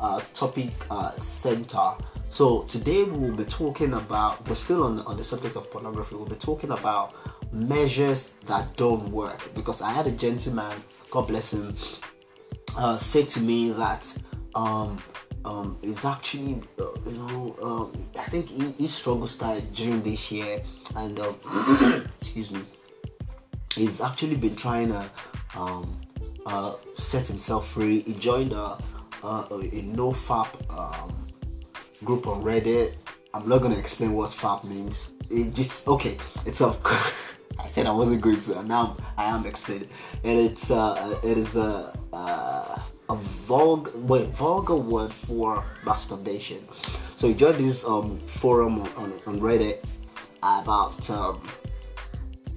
uh 0.00 0.20
topic 0.32 0.70
uh 0.90 1.16
center. 1.18 1.92
So 2.28 2.62
today 2.62 3.04
we 3.04 3.16
will 3.16 3.36
be 3.36 3.44
talking 3.44 3.94
about 3.94 4.48
we're 4.48 4.54
still 4.54 4.84
on 4.84 5.00
on 5.00 5.16
the 5.16 5.24
subject 5.24 5.56
of 5.56 5.70
pornography 5.70 6.16
we'll 6.16 6.26
be 6.26 6.34
talking 6.36 6.70
about 6.70 7.14
measures 7.52 8.34
that 8.46 8.76
don't 8.76 9.10
work. 9.10 9.54
Because 9.54 9.80
I 9.82 9.90
had 9.90 10.06
a 10.06 10.10
gentleman, 10.10 10.72
God 11.10 11.28
bless 11.28 11.52
him, 11.52 11.76
uh, 12.76 12.98
say 12.98 13.24
to 13.24 13.40
me 13.40 13.70
that 13.70 14.04
um, 14.54 14.98
um, 15.44 15.78
it's 15.82 16.04
actually, 16.04 16.62
uh, 16.78 16.86
you 17.06 17.12
know, 17.12 17.56
um, 17.62 18.04
I 18.18 18.24
think 18.24 18.48
he, 18.48 18.72
he 18.72 18.86
struggle 18.86 19.28
started 19.28 19.72
during 19.74 20.02
this 20.02 20.30
year, 20.32 20.62
and 20.96 21.18
um, 21.20 22.10
excuse 22.20 22.50
me, 22.50 22.62
he's 23.74 24.00
actually 24.00 24.36
been 24.36 24.56
trying 24.56 24.88
to 24.88 25.10
um, 25.56 26.00
uh, 26.46 26.74
set 26.94 27.26
himself 27.26 27.68
free. 27.68 28.00
He 28.00 28.14
joined 28.14 28.52
a, 28.52 28.78
a, 29.22 29.46
a 29.50 29.82
no 29.82 30.12
fap 30.12 30.48
um, 30.70 31.32
group 32.04 32.26
on 32.26 32.42
Reddit. 32.42 32.94
I'm 33.32 33.48
not 33.48 33.62
gonna 33.62 33.78
explain 33.78 34.12
what 34.12 34.32
FAP 34.32 34.64
means. 34.64 35.12
it 35.30 35.54
just 35.54 35.88
okay. 35.88 36.16
It's 36.46 36.60
a. 36.60 36.76
I 37.58 37.68
said 37.68 37.86
I 37.86 37.92
wasn't 37.92 38.20
going 38.20 38.40
to, 38.42 38.58
and 38.58 38.68
now 38.68 38.96
I 39.16 39.26
am 39.26 39.46
explaining. 39.46 39.88
And 40.24 40.38
it's 40.38 40.70
uh, 40.70 41.18
it 41.22 41.38
is 41.38 41.56
a 41.56 41.96
uh, 42.12 42.78
a 43.08 43.16
vulgar 43.16 43.92
wait 43.96 44.28
vulgar 44.28 44.76
word 44.76 45.12
for 45.12 45.64
masturbation. 45.84 46.66
So 47.16 47.28
he 47.28 47.34
joined 47.34 47.56
this 47.56 47.84
um 47.84 48.18
forum 48.18 48.82
on, 48.96 49.12
on 49.26 49.40
Reddit 49.40 49.84
about 50.42 51.08
um, 51.10 51.46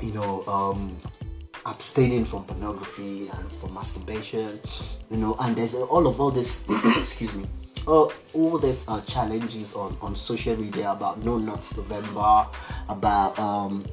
you 0.02 0.14
know 0.14 0.44
um 0.48 1.00
abstaining 1.68 2.24
from 2.24 2.46
pornography 2.46 3.30
and 3.34 3.52
from 3.52 3.74
masturbation, 3.74 4.60
you 5.12 5.18
know, 5.18 5.36
and 5.40 5.56
there's 5.56 5.76
all 5.76 6.08
of 6.08 6.20
all 6.20 6.32
this, 6.32 6.64
excuse 6.96 7.34
me, 7.36 7.46
all, 7.86 8.12
all 8.34 8.58
these 8.58 8.88
uh, 8.88 9.02
challenges 9.02 9.74
on, 9.74 9.98
on 10.02 10.16
social 10.16 10.56
media 10.56 10.92
about 10.92 11.24
No 11.24 11.38
Nuts 11.38 11.76
November, 11.76 12.48
about, 12.90 13.38
um, 13.38 13.86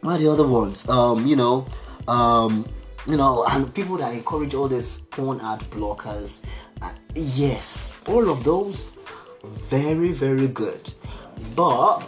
what 0.00 0.14
are 0.14 0.18
the 0.18 0.30
other 0.30 0.46
ones? 0.46 0.88
Um, 0.88 1.26
you 1.26 1.36
know, 1.36 1.66
um, 2.06 2.66
you 3.06 3.16
know, 3.16 3.44
and 3.50 3.72
people 3.74 3.96
that 3.98 4.12
encourage 4.12 4.54
all 4.54 4.68
these 4.68 4.96
porn 5.10 5.40
ad 5.40 5.60
blockers. 5.70 6.40
Uh, 6.82 6.92
yes, 7.14 7.94
all 8.06 8.30
of 8.30 8.44
those, 8.44 8.90
very, 9.44 10.12
very 10.12 10.48
good. 10.48 10.92
But, 11.54 12.02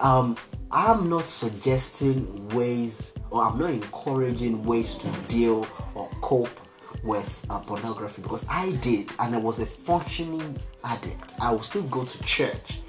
um, 0.00 0.36
I'm 0.72 1.10
not 1.10 1.28
suggesting 1.28 2.48
ways 2.48 3.12
or 3.30 3.44
I'm 3.44 3.58
not 3.58 3.70
encouraging 3.70 4.64
ways 4.64 4.94
to 4.96 5.08
deal 5.28 5.66
or 5.94 6.08
cope 6.22 6.60
with 7.02 7.44
uh, 7.50 7.58
pornography 7.58 8.22
because 8.22 8.46
I 8.48 8.72
did 8.76 9.10
and 9.18 9.34
I 9.34 9.38
was 9.38 9.58
a 9.58 9.66
functioning 9.66 10.56
addict. 10.82 11.34
I 11.38 11.52
would 11.52 11.64
still 11.64 11.82
go 11.82 12.04
to 12.04 12.22
church, 12.22 12.80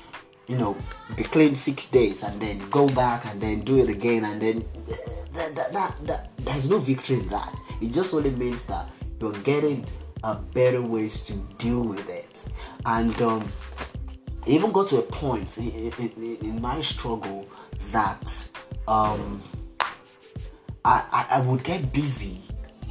you 0.47 0.57
know, 0.57 0.77
be 1.17 1.23
clean 1.23 1.53
six 1.53 1.89
days 1.89 2.23
and 2.23 2.41
then 2.41 2.69
go 2.69 2.87
back 2.87 3.25
and 3.25 3.41
then 3.41 3.61
do 3.61 3.79
it 3.79 3.89
again 3.89 4.23
and 4.23 4.41
then 4.41 4.65
that, 5.33 5.53
that, 5.55 5.73
that, 5.73 6.07
that 6.07 6.29
there's 6.37 6.69
no 6.69 6.79
victory 6.79 7.17
in 7.17 7.27
that. 7.27 7.53
It 7.81 7.91
just 7.91 8.13
only 8.13 8.31
means 8.31 8.65
that 8.67 8.89
you're 9.19 9.33
getting 9.33 9.85
uh, 10.23 10.35
better 10.53 10.81
ways 10.81 11.23
to 11.25 11.33
deal 11.57 11.81
with 11.81 12.09
it. 12.09 12.47
And 12.85 13.21
um, 13.21 13.45
even 14.45 14.71
got 14.71 14.87
to 14.89 14.99
a 14.99 15.01
point 15.01 15.57
in, 15.57 15.91
in, 15.97 16.37
in 16.41 16.61
my 16.61 16.79
struggle 16.79 17.47
that 17.93 18.49
um, 18.87 19.41
I, 20.83 21.03
I, 21.11 21.37
I 21.37 21.39
would 21.41 21.63
get 21.63 21.93
busy. 21.93 22.41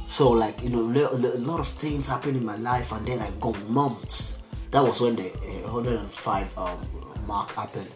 So 0.07 0.31
like 0.31 0.61
you 0.63 0.69
know, 0.69 0.81
a 0.81 1.37
lot 1.37 1.59
of 1.59 1.67
things 1.67 2.07
happen 2.07 2.35
in 2.35 2.45
my 2.45 2.55
life, 2.57 2.91
and 2.91 3.05
then 3.05 3.19
I 3.19 3.29
go 3.39 3.53
months. 3.67 4.39
That 4.71 4.83
was 4.83 4.99
when 5.01 5.15
the 5.15 5.31
uh, 5.31 5.71
105 5.71 6.57
um, 6.57 6.79
mark 7.27 7.51
happened. 7.51 7.91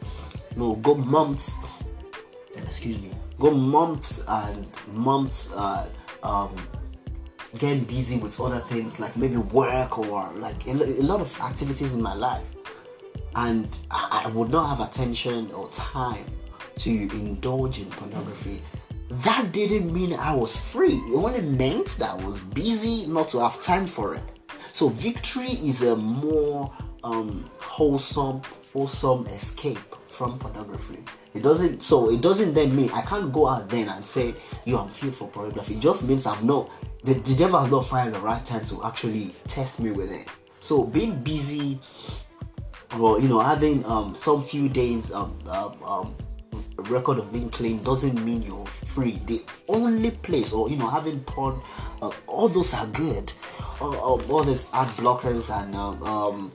No, 0.55 0.75
go 0.75 0.95
months. 0.95 1.55
Excuse 2.55 2.99
me. 2.99 3.11
Go 3.39 3.51
months 3.51 4.23
and 4.27 4.67
months. 4.93 5.51
Uh, 5.53 5.87
um, 6.23 6.55
getting 7.59 7.83
busy 7.85 8.17
with 8.17 8.39
other 8.39 8.59
things 8.59 8.99
like 8.99 9.15
maybe 9.15 9.37
work 9.37 9.97
or 9.97 10.31
like 10.35 10.67
a, 10.67 10.73
lot 10.73 11.21
of 11.21 11.39
activities 11.39 11.93
in 11.93 12.01
my 12.01 12.13
life 12.13 12.45
and 13.35 13.67
I 13.89 14.29
would 14.33 14.49
not 14.49 14.67
have 14.77 14.87
attention 14.87 15.49
or 15.51 15.69
time 15.69 16.25
to 16.77 16.89
indulge 16.89 17.79
in 17.79 17.85
pornography 17.87 18.61
that 19.09 19.51
didn't 19.53 19.93
mean 19.93 20.13
I 20.13 20.33
was 20.33 20.55
free. 20.55 20.95
It 20.95 21.15
only 21.15 21.41
meant 21.41 21.87
that 21.97 22.09
I 22.09 22.25
was 22.25 22.39
busy 22.39 23.07
not 23.07 23.29
to 23.29 23.39
have 23.39 23.61
time 23.61 23.87
for 23.87 24.15
it. 24.15 24.23
So 24.73 24.89
victory 24.89 25.51
is 25.51 25.81
a 25.81 25.95
more 25.95 26.71
um, 27.03 27.49
wholesome, 27.57 28.41
wholesome 28.73 29.25
escape 29.27 29.79
from 30.07 30.37
pornography. 30.37 31.03
It 31.33 31.41
doesn't. 31.41 31.83
So 31.83 32.11
it 32.11 32.21
doesn't 32.21 32.53
then 32.53 32.75
mean 32.75 32.91
I 32.91 33.01
can't 33.01 33.31
go 33.31 33.47
out 33.47 33.69
then 33.69 33.87
and 33.87 34.03
say, 34.03 34.35
"You, 34.65 34.77
I'm 34.77 34.89
filled 34.89 35.15
for 35.15 35.29
pornography." 35.29 35.75
It 35.75 35.79
just 35.79 36.03
means 36.03 36.25
I'm 36.25 36.45
not. 36.45 36.69
The, 37.03 37.13
the 37.13 37.35
devil 37.35 37.59
has 37.59 37.71
not 37.71 37.87
found 37.87 38.13
the 38.13 38.19
right 38.19 38.43
time 38.43 38.65
to 38.65 38.83
actually 38.83 39.33
test 39.47 39.79
me 39.79 39.91
with 39.91 40.11
it. 40.11 40.27
So 40.59 40.83
being 40.83 41.23
busy, 41.23 41.79
or 42.99 43.21
you 43.21 43.29
know, 43.29 43.39
having 43.39 43.85
um, 43.85 44.15
some 44.15 44.43
few 44.43 44.67
days 44.67 45.13
um, 45.13 45.37
um, 45.47 45.83
um 45.83 46.15
record 46.89 47.17
of 47.17 47.31
being 47.31 47.49
clean 47.49 47.83
doesn't 47.83 48.23
mean 48.23 48.41
you're 48.41 48.65
free. 48.65 49.21
The 49.25 49.43
only 49.67 50.11
place, 50.11 50.53
or 50.53 50.69
you 50.69 50.77
know, 50.77 50.89
having 50.89 51.19
porn, 51.21 51.61
uh, 52.01 52.11
all 52.27 52.47
those 52.47 52.73
are 52.73 52.87
good. 52.87 53.31
Uh, 53.79 53.89
uh, 53.89 54.21
all 54.29 54.43
these 54.43 54.69
ad 54.73 54.87
blockers 54.97 55.55
and 55.55 55.75
um, 55.75 56.03
um, 56.03 56.51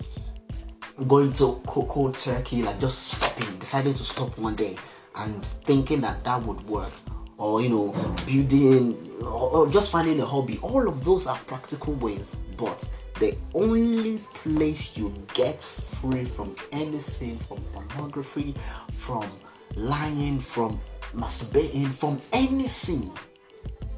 going 1.07 1.33
to 1.35 1.61
cold 1.66 2.18
turkey, 2.18 2.62
like 2.62 2.81
just 2.81 3.12
stopping, 3.12 3.59
deciding 3.59 3.95
to 3.95 4.03
stop 4.03 4.37
one 4.38 4.55
day 4.55 4.77
and 5.16 5.45
thinking 5.64 6.01
that 6.01 6.25
that 6.25 6.42
would 6.42 6.61
work, 6.62 6.92
or 7.38 7.61
you 7.62 7.68
know, 7.68 7.88
building, 8.27 8.97
or, 9.21 9.51
or 9.51 9.71
just 9.71 9.90
finding 9.90 10.21
a 10.21 10.27
hobby. 10.27 10.59
All 10.62 10.88
of 10.88 11.05
those 11.05 11.27
are 11.27 11.38
practical 11.47 11.95
ways, 11.95 12.37
but 12.57 12.88
the 13.21 13.37
only 13.55 14.18
place 14.35 14.97
you 14.97 15.14
get 15.35 15.62
free 15.62 16.25
from 16.25 16.57
any 16.73 16.99
sin, 16.99 17.38
from 17.38 17.59
pornography, 17.73 18.55
from 18.92 19.31
lying, 19.76 20.38
from 20.38 20.80
masturbating, 21.14 21.88
from 21.88 22.20
any 22.32 22.66
sin 22.66 23.12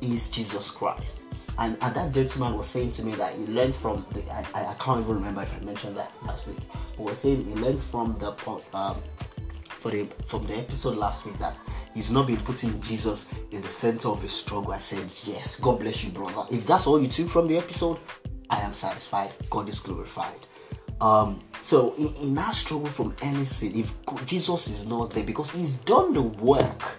is 0.01 0.29
Jesus 0.29 0.71
Christ. 0.71 1.21
And, 1.59 1.77
and 1.81 1.95
that 1.95 2.13
gentleman 2.13 2.57
was 2.57 2.67
saying 2.67 2.91
to 2.93 3.05
me 3.05 3.13
that 3.13 3.35
he 3.35 3.47
learned 3.47 3.75
from 3.75 4.05
the 4.13 4.23
I, 4.33 4.71
I 4.71 4.75
can't 4.75 5.01
even 5.01 5.15
remember 5.15 5.43
if 5.43 5.55
I 5.55 5.65
mentioned 5.65 5.97
that 5.97 6.13
last 6.27 6.49
week, 6.49 6.59
but 6.97 7.03
was 7.05 7.19
saying 7.19 7.45
he 7.45 7.55
learned 7.55 7.79
from 7.81 8.17
the 8.19 8.35
um, 8.77 8.97
for 9.69 9.91
the 9.91 10.07
from 10.27 10.47
the 10.49 10.57
episode 10.57 10.97
last 10.97 11.25
week 11.25 11.39
that 11.39 11.57
he's 11.95 12.11
not 12.11 12.27
been 12.27 12.39
putting 12.39 12.81
Jesus 12.83 13.27
in 13.53 13.63
the 13.63 13.69
center 13.69 14.09
of 14.09 14.21
his 14.21 14.33
struggle. 14.33 14.73
I 14.73 14.79
said, 14.79 15.13
Yes, 15.25 15.61
God 15.61 15.79
bless 15.79 16.03
you, 16.03 16.11
brother. 16.11 16.45
If 16.51 16.67
that's 16.67 16.89
all 16.89 17.01
you 17.01 17.09
took 17.09 17.29
from 17.29 17.47
the 17.47 17.59
episode, 17.59 17.99
I 18.51 18.61
am 18.61 18.75
satisfied. 18.75 19.31
God 19.49 19.69
is 19.69 19.79
glorified. 19.79 20.47
Um, 21.01 21.41
so 21.61 21.95
in, 21.95 22.37
in 22.37 22.53
struggle 22.53 22.89
from 22.89 23.17
any 23.23 23.45
sin, 23.45 23.75
if 23.75 23.95
Jesus 24.27 24.69
is 24.69 24.87
not 24.87 25.11
there 25.11 25.25
because 25.25 25.51
He's 25.51 25.77
done 25.77 26.13
the 26.15 26.23
work, 26.23 26.99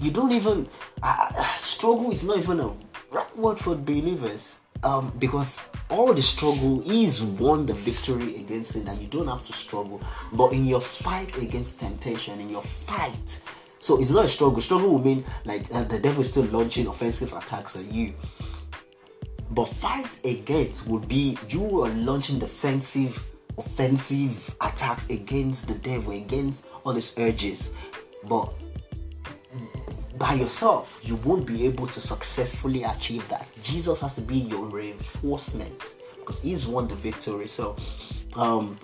you 0.00 0.10
don't 0.10 0.32
even 0.32 0.68
uh, 1.02 1.44
struggle 1.56 2.10
is 2.10 2.24
not 2.24 2.38
even 2.38 2.60
a 2.60 2.72
right 3.10 3.36
word 3.36 3.58
for 3.58 3.74
believers. 3.74 4.60
Um, 4.82 5.14
because 5.18 5.66
all 5.88 6.12
the 6.12 6.20
struggle 6.20 6.82
is 6.84 7.22
won 7.22 7.64
the 7.64 7.72
victory 7.72 8.36
against 8.36 8.76
it 8.76 8.86
and 8.86 9.00
you 9.00 9.08
don't 9.08 9.28
have 9.28 9.42
to 9.46 9.52
struggle. 9.54 10.02
But 10.30 10.52
in 10.52 10.66
your 10.66 10.82
fight 10.82 11.38
against 11.38 11.80
temptation, 11.80 12.38
in 12.38 12.50
your 12.50 12.62
fight, 12.62 13.40
so 13.84 14.00
it's 14.00 14.10
not 14.10 14.24
a 14.24 14.28
struggle. 14.28 14.62
Struggle 14.62 14.88
will 14.88 15.04
mean 15.04 15.24
like 15.44 15.66
uh, 15.70 15.84
the 15.84 15.98
devil 15.98 16.22
is 16.22 16.30
still 16.30 16.44
launching 16.44 16.86
offensive 16.86 17.34
attacks 17.34 17.76
on 17.76 17.92
you. 17.92 18.14
But 19.54 19.66
fight 19.66 20.10
against 20.24 20.88
would 20.88 21.06
be 21.06 21.38
you 21.48 21.82
are 21.82 21.90
launching 21.90 22.40
defensive, 22.40 23.24
offensive 23.56 24.54
attacks 24.60 25.08
against 25.08 25.68
the 25.68 25.74
devil, 25.74 26.12
against 26.12 26.66
all 26.84 26.92
these 26.92 27.14
urges. 27.18 27.70
But 28.28 28.52
by 30.18 30.34
yourself, 30.34 31.00
you 31.04 31.16
won't 31.16 31.46
be 31.46 31.66
able 31.66 31.86
to 31.86 32.00
successfully 32.00 32.82
achieve 32.82 33.28
that. 33.28 33.46
Jesus 33.62 34.00
has 34.00 34.16
to 34.16 34.22
be 34.22 34.38
your 34.38 34.64
reinforcement 34.66 35.94
because 36.16 36.40
He's 36.40 36.66
won 36.66 36.88
the 36.88 36.96
victory. 36.96 37.46
So, 37.46 37.76
um, 38.34 38.76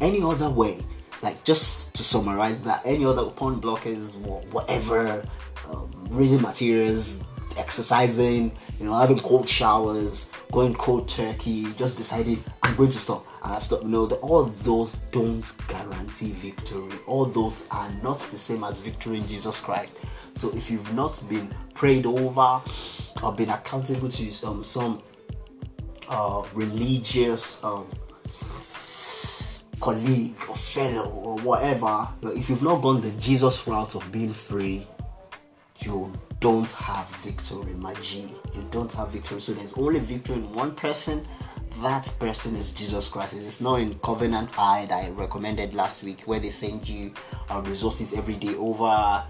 any 0.00 0.22
other 0.22 0.48
way, 0.48 0.82
like 1.22 1.44
just 1.44 1.92
to 1.94 2.02
summarize 2.02 2.62
that, 2.62 2.80
any 2.86 3.04
other 3.04 3.26
porn 3.26 3.60
blockers, 3.60 4.16
whatever, 4.52 5.22
um, 5.68 5.90
reading 6.08 6.40
materials, 6.40 7.18
exercising, 7.58 8.52
you 8.80 8.86
know, 8.86 8.98
having 8.98 9.20
cold 9.20 9.46
showers, 9.46 10.30
going 10.50 10.74
cold 10.74 11.06
turkey, 11.06 11.66
just 11.76 11.98
deciding 11.98 12.42
I'm 12.62 12.74
going 12.76 12.90
to 12.90 12.98
stop 12.98 13.26
and 13.44 13.52
I've 13.52 13.62
stopped. 13.62 13.84
No, 13.84 14.06
that 14.06 14.16
all 14.16 14.44
those 14.44 14.94
don't 15.12 15.44
guarantee 15.68 16.30
victory. 16.32 16.98
All 17.06 17.26
those 17.26 17.66
are 17.70 17.90
not 18.02 18.18
the 18.18 18.38
same 18.38 18.64
as 18.64 18.78
victory 18.78 19.18
in 19.18 19.26
Jesus 19.26 19.60
Christ. 19.60 19.98
So 20.34 20.50
if 20.56 20.70
you've 20.70 20.94
not 20.94 21.22
been 21.28 21.54
prayed 21.74 22.06
over 22.06 22.62
or 23.22 23.32
been 23.34 23.50
accountable 23.50 24.08
to 24.08 24.46
um, 24.46 24.64
some 24.64 25.02
uh, 26.08 26.42
religious 26.54 27.62
um, 27.62 27.86
colleague 29.78 30.36
or 30.48 30.56
fellow 30.56 31.10
or 31.10 31.36
whatever, 31.40 32.08
if 32.22 32.48
you've 32.48 32.62
not 32.62 32.80
gone 32.80 33.02
the 33.02 33.10
Jesus 33.12 33.66
route 33.68 33.94
of 33.94 34.10
being 34.10 34.32
free, 34.32 34.86
you 35.84 36.12
don't 36.40 36.70
have 36.72 37.06
victory, 37.16 37.72
my 37.74 37.94
G. 37.94 38.34
You 38.54 38.66
don't 38.70 38.92
have 38.94 39.10
victory. 39.10 39.40
So 39.40 39.52
there's 39.52 39.74
only 39.74 40.00
victory 40.00 40.36
in 40.36 40.52
one 40.52 40.74
person. 40.74 41.22
That 41.82 42.12
person 42.18 42.56
is 42.56 42.70
Jesus 42.70 43.08
Christ. 43.08 43.34
It's 43.34 43.60
not 43.60 43.80
in 43.80 43.98
Covenant 44.00 44.58
Eye 44.58 44.86
that 44.86 45.04
I 45.04 45.10
recommended 45.10 45.74
last 45.74 46.02
week, 46.02 46.22
where 46.22 46.40
they 46.40 46.50
send 46.50 46.88
you 46.88 47.12
uh, 47.48 47.62
resources 47.64 48.14
every 48.14 48.34
day 48.34 48.54
over 48.56 49.24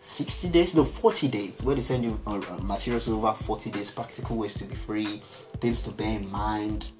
60 0.00 0.48
days, 0.48 0.74
no, 0.74 0.84
40 0.84 1.28
days, 1.28 1.62
where 1.62 1.76
they 1.76 1.82
send 1.82 2.04
you 2.04 2.20
uh, 2.26 2.40
uh 2.50 2.58
materials 2.62 3.08
over 3.08 3.32
40 3.32 3.70
days, 3.70 3.90
practical 3.90 4.36
ways 4.36 4.54
to 4.54 4.64
be 4.64 4.74
free, 4.74 5.22
things 5.60 5.82
to 5.82 5.90
bear 5.90 6.18
in 6.18 6.30
mind. 6.30 6.90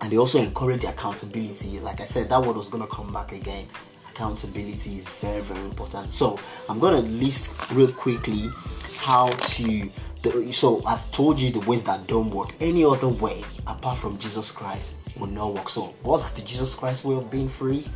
And 0.00 0.12
they 0.12 0.16
also 0.16 0.38
encourage 0.40 0.84
accountability. 0.84 1.80
Like 1.80 2.00
I 2.00 2.04
said, 2.04 2.28
that 2.28 2.40
word 2.42 2.56
was 2.56 2.68
going 2.68 2.82
to 2.82 2.88
come 2.88 3.12
back 3.12 3.32
again 3.32 3.66
accountability 4.12 4.98
is 4.98 5.08
very 5.08 5.40
very 5.40 5.60
important. 5.60 6.10
So 6.10 6.38
i'm 6.68 6.78
going 6.78 7.02
to 7.02 7.08
list 7.10 7.50
real 7.72 7.90
quickly 7.90 8.50
how 8.98 9.28
to 9.28 9.90
the, 10.22 10.52
so 10.52 10.82
i've 10.86 11.10
told 11.10 11.40
you 11.40 11.50
the 11.50 11.60
ways 11.60 11.82
that 11.84 12.06
don't 12.06 12.30
work. 12.30 12.54
Any 12.60 12.84
other 12.84 13.08
way 13.08 13.42
apart 13.66 13.98
from 13.98 14.18
jesus 14.18 14.50
christ 14.52 14.96
will 15.18 15.28
not 15.28 15.54
work. 15.54 15.68
So 15.68 15.94
what's 16.02 16.32
the 16.32 16.42
jesus 16.42 16.74
christ 16.74 17.04
way 17.04 17.16
of 17.16 17.30
being 17.30 17.48
free? 17.48 17.88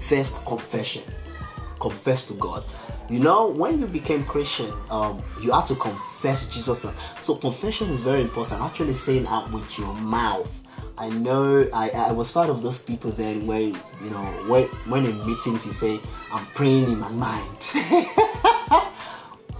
First 0.00 0.44
confession. 0.46 1.02
Confess 1.78 2.26
to 2.26 2.34
god. 2.34 2.64
You 3.08 3.18
know 3.18 3.48
when 3.48 3.80
you 3.80 3.86
became 3.86 4.24
christian 4.24 4.72
um, 4.90 5.22
you 5.42 5.52
had 5.52 5.66
to 5.66 5.74
confess 5.74 6.48
jesus 6.48 6.86
so 7.20 7.34
confession 7.34 7.90
is 7.90 8.00
very 8.00 8.22
important. 8.22 8.62
Actually 8.62 8.94
saying 8.94 9.26
out 9.26 9.52
with 9.52 9.78
your 9.78 9.92
mouth 9.94 10.60
I 11.00 11.08
know 11.08 11.66
I, 11.72 11.88
I 11.88 12.12
was 12.12 12.30
part 12.30 12.50
of 12.50 12.60
those 12.60 12.82
people 12.82 13.10
then 13.12 13.46
where 13.46 13.60
you 13.60 14.10
know 14.10 14.44
when 14.46 14.64
when 14.84 15.06
in 15.06 15.26
meetings 15.26 15.64
you 15.64 15.72
say 15.72 15.98
I'm 16.30 16.44
praying 16.48 16.88
in 16.88 16.98
my 16.98 17.08
mind. 17.10 17.56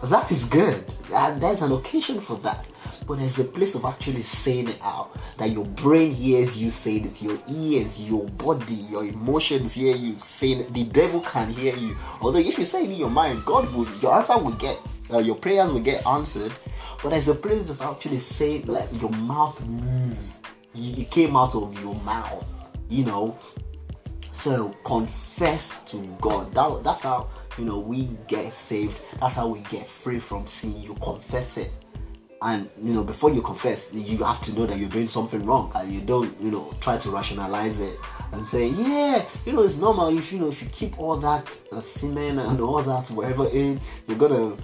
that 0.02 0.30
is 0.30 0.44
good. 0.44 0.84
there's 1.08 1.62
an 1.62 1.72
occasion 1.72 2.20
for 2.20 2.36
that. 2.40 2.68
But 3.06 3.20
there's 3.20 3.38
a 3.38 3.44
place 3.44 3.74
of 3.74 3.86
actually 3.86 4.20
saying 4.22 4.68
it 4.68 4.78
out. 4.82 5.18
That 5.38 5.50
your 5.50 5.64
brain 5.64 6.14
hears 6.14 6.58
you 6.58 6.70
saying 6.70 7.06
it, 7.06 7.22
your 7.22 7.38
ears, 7.48 7.98
your 7.98 8.26
body, 8.26 8.74
your 8.74 9.04
emotions 9.04 9.72
hear 9.72 9.96
you 9.96 10.18
saying 10.18 10.60
it. 10.60 10.74
The 10.74 10.84
devil 10.84 11.22
can 11.22 11.48
hear 11.48 11.74
you. 11.74 11.96
Although 12.20 12.40
if 12.40 12.58
you 12.58 12.66
say 12.66 12.84
it 12.84 12.90
in 12.90 12.96
your 12.96 13.10
mind, 13.10 13.46
God 13.46 13.72
will 13.72 13.88
your 14.02 14.14
answer 14.14 14.36
will 14.36 14.52
get 14.52 14.78
uh, 15.10 15.20
your 15.20 15.36
prayers 15.36 15.72
will 15.72 15.80
get 15.80 16.06
answered. 16.06 16.52
But 17.02 17.12
there's 17.12 17.28
a 17.28 17.34
place 17.34 17.66
just 17.66 17.80
actually 17.80 18.18
saying 18.18 18.66
let 18.66 18.92
your 19.00 19.10
mouth 19.12 19.58
move 19.66 20.39
it 20.74 21.10
came 21.10 21.36
out 21.36 21.54
of 21.54 21.80
your 21.80 21.94
mouth, 21.96 22.68
you 22.88 23.04
know. 23.04 23.38
So 24.32 24.74
confess 24.84 25.82
to 25.84 25.98
God. 26.20 26.54
That, 26.54 26.82
that's 26.84 27.02
how 27.02 27.28
you 27.58 27.64
know 27.64 27.78
we 27.78 28.10
get 28.28 28.52
saved. 28.52 28.96
That's 29.20 29.34
how 29.34 29.48
we 29.48 29.60
get 29.70 29.86
free 29.86 30.18
from 30.18 30.46
sin. 30.46 30.80
You 30.82 30.94
confess 31.02 31.58
it. 31.58 31.72
And 32.42 32.70
you 32.82 32.94
know, 32.94 33.04
before 33.04 33.30
you 33.30 33.42
confess, 33.42 33.92
you 33.92 34.16
have 34.24 34.40
to 34.42 34.54
know 34.54 34.64
that 34.64 34.78
you're 34.78 34.88
doing 34.88 35.08
something 35.08 35.44
wrong, 35.44 35.70
and 35.74 35.92
you 35.92 36.00
don't, 36.00 36.40
you 36.40 36.50
know, 36.50 36.74
try 36.80 36.96
to 36.96 37.10
rationalize 37.10 37.80
it 37.80 37.98
and 38.32 38.48
say, 38.48 38.68
"Yeah, 38.68 39.22
you 39.44 39.52
know, 39.52 39.62
it's 39.62 39.76
normal. 39.76 40.16
If 40.16 40.32
you 40.32 40.38
know, 40.38 40.48
if 40.48 40.62
you 40.62 40.68
keep 40.68 40.98
all 40.98 41.16
that 41.16 41.60
uh, 41.70 41.82
semen 41.82 42.38
and 42.38 42.60
all 42.62 42.82
that 42.82 43.08
wherever 43.08 43.46
in, 43.48 43.78
you're 44.06 44.16
gonna 44.16 44.56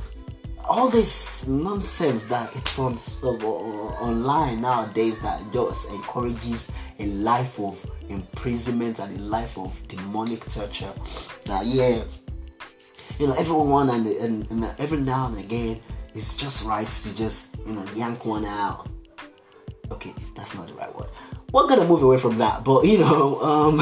all 0.68 0.88
this 0.88 1.46
nonsense 1.46 2.26
that 2.26 2.54
it's 2.56 2.78
on 2.78 2.98
uh, 3.22 3.26
online 3.26 4.60
nowadays 4.60 5.20
that 5.20 5.40
just 5.52 5.88
encourages 5.90 6.70
a 6.98 7.06
life 7.06 7.58
of 7.60 7.84
imprisonment 8.08 8.98
and 8.98 9.16
a 9.16 9.22
life 9.22 9.56
of 9.58 9.80
demonic 9.88 10.44
torture. 10.50 10.92
That 11.44 11.66
yeah, 11.66 12.04
you 13.18 13.26
know 13.26 13.34
everyone 13.34 13.90
and, 13.90 14.06
and, 14.06 14.50
and 14.50 14.64
every 14.78 14.98
now 14.98 15.26
and 15.26 15.38
again 15.38 15.80
it's 16.14 16.34
just 16.34 16.64
right 16.64 16.88
to 16.88 17.14
just 17.14 17.50
you 17.66 17.72
know 17.72 17.84
yank 17.94 18.24
one 18.24 18.44
out. 18.44 18.88
Okay, 19.90 20.14
that's 20.34 20.54
not 20.54 20.66
the 20.66 20.74
right 20.74 20.94
word. 20.96 21.08
We're 21.52 21.68
gonna 21.68 21.84
move 21.84 22.02
away 22.02 22.18
from 22.18 22.38
that, 22.38 22.64
but 22.64 22.84
you 22.84 22.98
know, 22.98 23.40
um, 23.42 23.78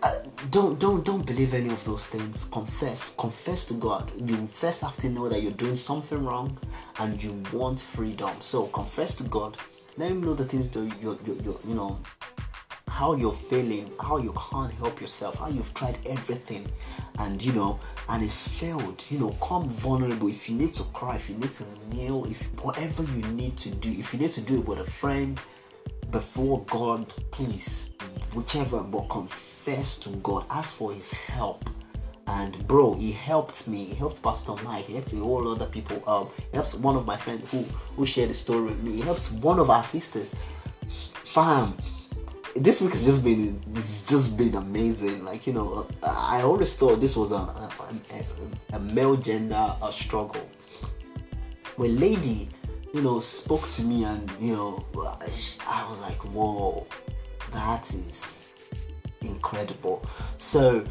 Uh, 0.00 0.14
don't 0.50 0.78
don't 0.78 1.04
don't 1.04 1.26
believe 1.26 1.54
any 1.54 1.68
of 1.70 1.84
those 1.84 2.06
things. 2.06 2.44
Confess 2.52 3.14
confess 3.16 3.64
to 3.64 3.74
god. 3.74 4.10
You 4.16 4.46
first 4.46 4.82
have 4.82 4.96
to 4.98 5.08
know 5.08 5.28
that 5.28 5.42
you're 5.42 5.52
doing 5.52 5.76
something 5.76 6.24
wrong 6.24 6.56
and 7.00 7.20
you 7.22 7.42
want 7.52 7.80
freedom. 7.80 8.30
So 8.40 8.66
confess 8.68 9.16
to 9.16 9.24
god. 9.24 9.56
Let 9.96 10.12
him 10.12 10.22
know 10.22 10.34
the 10.34 10.44
things 10.44 10.70
that 10.70 10.80
you 11.02 11.18
you 11.26 11.40
you 11.44 11.60
you 11.66 11.74
know 11.74 11.98
how 12.86 13.14
you're 13.14 13.32
feeling 13.32 13.90
how 14.00 14.18
you 14.18 14.32
can't 14.50 14.72
help 14.72 15.00
yourself 15.00 15.36
how 15.38 15.48
you've 15.48 15.72
tried 15.74 15.96
everything 16.06 16.66
and 17.18 17.40
you 17.42 17.52
know 17.52 17.80
and 18.08 18.22
it's 18.22 18.46
failed. 18.46 19.04
You 19.10 19.18
know 19.18 19.30
come 19.42 19.68
vulnerable. 19.68 20.28
If 20.28 20.48
you 20.48 20.54
need 20.54 20.74
to 20.74 20.84
cry 20.84 21.16
if 21.16 21.28
you 21.28 21.36
need 21.36 21.50
to 21.54 21.64
kneel 21.90 22.24
if 22.26 22.44
whatever 22.62 23.02
you 23.02 23.22
need 23.32 23.56
to 23.58 23.70
do 23.70 23.90
if 23.90 24.12
you 24.12 24.20
need 24.20 24.32
to 24.32 24.40
do 24.42 24.60
it 24.60 24.66
with 24.66 24.78
a 24.78 24.90
friend 24.90 25.40
before 26.10 26.64
god 26.70 27.08
please 27.30 27.90
whichever 28.32 28.80
but 28.80 29.08
confess 29.10 29.57
to 29.76 30.10
God, 30.22 30.46
ask 30.50 30.74
for 30.74 30.92
His 30.92 31.12
help. 31.12 31.68
And 32.26 32.66
bro, 32.66 32.94
he 32.94 33.12
helped 33.12 33.66
me. 33.68 33.84
He 33.86 33.94
helped 33.94 34.22
Pastor 34.22 34.54
Mike. 34.62 34.84
He 34.84 34.94
helped 34.94 35.14
all 35.14 35.48
other 35.48 35.64
people. 35.66 36.02
Um, 36.06 36.28
he 36.50 36.56
helps 36.56 36.74
one 36.74 36.94
of 36.94 37.06
my 37.06 37.16
friends 37.16 37.50
who 37.50 37.62
who 37.96 38.04
shared 38.04 38.30
the 38.30 38.34
story 38.34 38.62
with 38.62 38.82
me. 38.82 38.96
He 38.96 39.00
helps 39.00 39.30
one 39.32 39.58
of 39.58 39.70
our 39.70 39.82
sisters. 39.82 40.34
Fam, 41.24 41.76
this 42.54 42.82
week 42.82 42.92
has 42.92 43.04
just 43.04 43.24
been 43.24 43.60
it's 43.74 44.04
just 44.04 44.36
been 44.36 44.54
amazing. 44.56 45.24
Like 45.24 45.46
you 45.46 45.54
know, 45.54 45.86
I 46.02 46.42
always 46.42 46.74
thought 46.74 47.00
this 47.00 47.16
was 47.16 47.32
a 47.32 47.36
a, 47.36 47.70
a, 48.10 48.76
a 48.76 48.78
male 48.78 49.16
gender 49.16 49.74
a 49.82 49.90
struggle. 49.90 50.46
When 51.76 51.98
lady, 51.98 52.50
you 52.92 53.00
know, 53.00 53.20
spoke 53.20 53.68
to 53.70 53.82
me 53.82 54.04
and 54.04 54.30
you 54.38 54.54
know, 54.54 54.84
I 54.96 55.86
was 55.88 56.00
like, 56.02 56.22
whoa, 56.26 56.86
that 57.52 57.88
is 57.94 58.37
incredible. 59.20 60.04
So, 60.38 60.84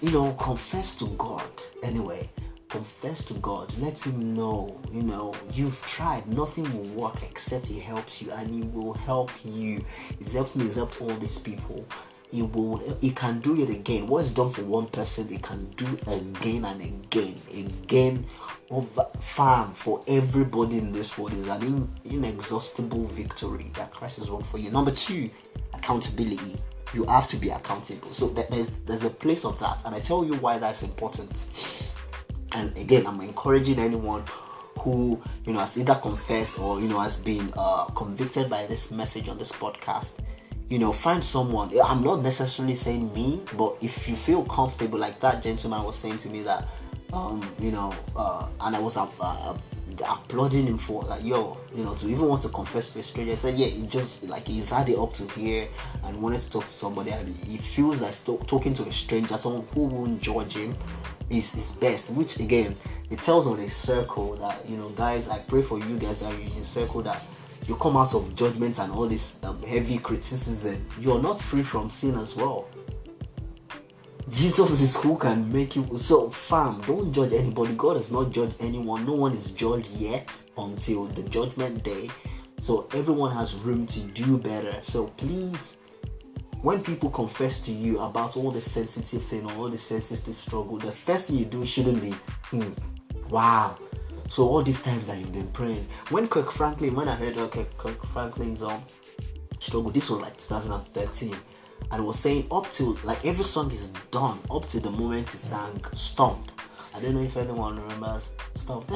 you 0.00 0.10
know, 0.10 0.32
confess 0.32 0.94
to 0.96 1.06
God 1.18 1.50
anyway. 1.82 2.28
Confess 2.68 3.24
to 3.26 3.34
God. 3.34 3.72
Let 3.78 4.04
Him 4.06 4.34
know, 4.34 4.80
you 4.92 5.02
know, 5.02 5.34
you've 5.52 5.82
tried. 5.86 6.26
Nothing 6.28 6.64
will 6.72 7.02
work 7.02 7.22
except 7.22 7.66
He 7.66 7.80
helps 7.80 8.20
you 8.20 8.30
and 8.32 8.50
He 8.50 8.62
will 8.62 8.94
help 8.94 9.30
you. 9.44 9.84
He's 10.18 10.34
helped 10.34 10.54
me, 10.54 10.64
He's 10.64 10.76
helped 10.76 11.00
all 11.00 11.14
these 11.14 11.38
people. 11.38 11.86
He 12.30 12.42
will 12.42 12.98
he 13.00 13.10
can 13.10 13.40
do 13.40 13.60
it 13.60 13.70
again. 13.70 14.06
What 14.06 14.24
is 14.24 14.32
done 14.32 14.50
for 14.50 14.62
one 14.62 14.86
person, 14.88 15.28
he 15.28 15.38
can 15.38 15.70
do 15.76 15.86
again 16.06 16.66
and 16.66 16.82
again, 16.82 17.36
again 17.50 18.26
over 18.70 19.06
farm 19.20 19.72
for 19.72 20.04
everybody 20.06 20.76
in 20.78 20.92
this 20.92 21.16
world 21.16 21.32
is 21.32 21.48
an 21.48 21.62
in, 21.62 21.88
inexhaustible 22.04 23.06
victory 23.06 23.70
that 23.76 23.90
Christ 23.90 24.18
has 24.18 24.30
won 24.30 24.42
for 24.42 24.58
you. 24.58 24.70
Number 24.70 24.90
two, 24.90 25.30
accountability 25.72 26.60
you 26.94 27.04
have 27.04 27.26
to 27.28 27.36
be 27.36 27.50
accountable. 27.50 28.12
So 28.12 28.28
there's 28.28 28.70
there's 28.86 29.04
a 29.04 29.10
place 29.10 29.44
of 29.44 29.58
that, 29.60 29.84
and 29.84 29.94
I 29.94 30.00
tell 30.00 30.24
you 30.24 30.34
why 30.34 30.58
that's 30.58 30.82
important. 30.82 31.44
And 32.52 32.76
again, 32.76 33.06
I'm 33.06 33.20
encouraging 33.20 33.78
anyone 33.78 34.24
who 34.80 35.22
you 35.44 35.52
know 35.52 35.60
has 35.60 35.76
either 35.76 35.94
confessed 35.96 36.58
or 36.58 36.80
you 36.80 36.88
know 36.88 37.00
has 37.00 37.16
been 37.16 37.52
uh, 37.56 37.86
convicted 37.86 38.48
by 38.48 38.66
this 38.66 38.90
message 38.90 39.28
on 39.28 39.38
this 39.38 39.52
podcast. 39.52 40.14
You 40.68 40.78
know, 40.78 40.92
find 40.92 41.24
someone. 41.24 41.78
I'm 41.82 42.02
not 42.02 42.22
necessarily 42.22 42.74
saying 42.74 43.12
me, 43.14 43.42
but 43.56 43.76
if 43.80 44.06
you 44.06 44.16
feel 44.16 44.44
comfortable, 44.44 44.98
like 44.98 45.18
that 45.20 45.42
gentleman 45.42 45.82
was 45.82 45.96
saying 45.96 46.18
to 46.18 46.28
me 46.28 46.42
that, 46.42 46.68
um, 47.14 47.40
you 47.58 47.70
know, 47.70 47.94
uh, 48.14 48.48
and 48.60 48.76
I 48.76 48.78
was 48.78 48.98
uh, 48.98 49.08
uh 49.20 49.56
applauding 50.06 50.66
him 50.66 50.78
for 50.78 51.02
like 51.04 51.24
yo 51.24 51.58
you 51.74 51.84
know 51.84 51.94
to 51.94 52.08
even 52.08 52.26
want 52.26 52.42
to 52.42 52.48
confess 52.48 52.90
to 52.90 52.98
a 52.98 53.02
stranger. 53.02 53.32
I 53.32 53.34
said 53.36 53.58
yeah 53.58 53.66
he 53.66 53.86
just 53.86 54.22
like 54.24 54.46
he's 54.46 54.70
had 54.70 54.88
it 54.88 54.98
up 54.98 55.14
to 55.14 55.26
here 55.28 55.68
and 56.04 56.20
wanted 56.20 56.40
to 56.40 56.50
talk 56.50 56.64
to 56.64 56.70
somebody 56.70 57.10
and 57.10 57.36
he 57.44 57.58
feels 57.58 58.00
like 58.00 58.14
talking 58.46 58.72
to 58.74 58.84
a 58.84 58.92
stranger 58.92 59.36
someone 59.38 59.66
who 59.74 59.82
won't 59.82 60.20
judge 60.20 60.54
him 60.54 60.76
is 61.30 61.54
is 61.54 61.72
best. 61.72 62.10
Which 62.10 62.38
again 62.38 62.76
it 63.10 63.20
tells 63.20 63.46
on 63.46 63.60
a 63.60 63.70
circle 63.70 64.36
that 64.36 64.68
you 64.68 64.76
know 64.76 64.90
guys 64.90 65.28
I 65.28 65.38
pray 65.38 65.62
for 65.62 65.78
you 65.78 65.98
guys 65.98 66.18
that 66.18 66.32
you're 66.32 66.52
in 66.52 66.58
a 66.58 66.64
circle 66.64 67.02
that 67.02 67.22
you 67.66 67.76
come 67.76 67.96
out 67.96 68.14
of 68.14 68.34
judgments 68.34 68.78
and 68.78 68.92
all 68.92 69.06
this 69.06 69.38
um, 69.42 69.62
heavy 69.62 69.98
criticism. 69.98 70.86
You're 70.98 71.20
not 71.20 71.40
free 71.40 71.62
from 71.62 71.90
sin 71.90 72.16
as 72.18 72.34
well 72.34 72.66
Jesus 74.30 74.80
is 74.82 74.96
who 74.96 75.16
can 75.16 75.50
make 75.50 75.74
you 75.74 75.88
so 75.96 76.28
fam. 76.28 76.82
Don't 76.82 77.12
judge 77.12 77.32
anybody. 77.32 77.74
God 77.74 77.96
has 77.96 78.10
not 78.10 78.30
judged 78.30 78.56
anyone. 78.60 79.06
No 79.06 79.14
one 79.14 79.32
is 79.32 79.52
judged 79.52 79.90
yet 79.92 80.28
until 80.58 81.06
the 81.06 81.22
judgment 81.22 81.82
day. 81.82 82.10
So 82.60 82.88
everyone 82.92 83.34
has 83.34 83.54
room 83.54 83.86
to 83.86 84.00
do 84.00 84.36
better. 84.36 84.76
So 84.82 85.06
please, 85.06 85.78
when 86.60 86.82
people 86.82 87.08
confess 87.08 87.60
to 87.60 87.72
you 87.72 88.00
about 88.00 88.36
all 88.36 88.50
the 88.50 88.60
sensitive 88.60 89.24
thing 89.24 89.50
all 89.52 89.70
the 89.70 89.78
sensitive 89.78 90.36
struggle, 90.36 90.76
the 90.76 90.92
first 90.92 91.28
thing 91.28 91.38
you 91.38 91.44
do 91.46 91.64
shouldn't 91.64 92.02
be, 92.02 92.10
hmm, 92.50 92.72
wow. 93.30 93.78
So 94.28 94.46
all 94.46 94.62
these 94.62 94.82
times 94.82 95.06
that 95.06 95.18
you've 95.18 95.32
been 95.32 95.48
praying. 95.52 95.88
When 96.10 96.28
Kirk 96.28 96.50
Franklin, 96.50 96.94
when 96.94 97.08
I 97.08 97.14
heard 97.14 97.38
okay, 97.38 97.66
Kirk 97.78 98.04
Franklin's 98.06 98.62
um 98.62 98.82
struggle, 99.58 99.90
this 99.90 100.10
was 100.10 100.20
like 100.20 100.36
2013 100.36 101.34
and 101.90 102.06
was 102.06 102.18
saying 102.18 102.46
up 102.50 102.70
till 102.72 102.98
like 103.04 103.24
every 103.24 103.44
song 103.44 103.70
is 103.72 103.88
done 104.10 104.38
up 104.50 104.66
to 104.66 104.80
the 104.80 104.90
moment 104.90 105.28
he 105.30 105.38
sang 105.38 105.80
Stomp. 105.92 106.52
I 106.94 107.00
don't 107.00 107.14
know 107.14 107.22
if 107.22 107.36
anyone 107.36 107.80
remembers 107.80 108.30
Stomp. 108.54 108.90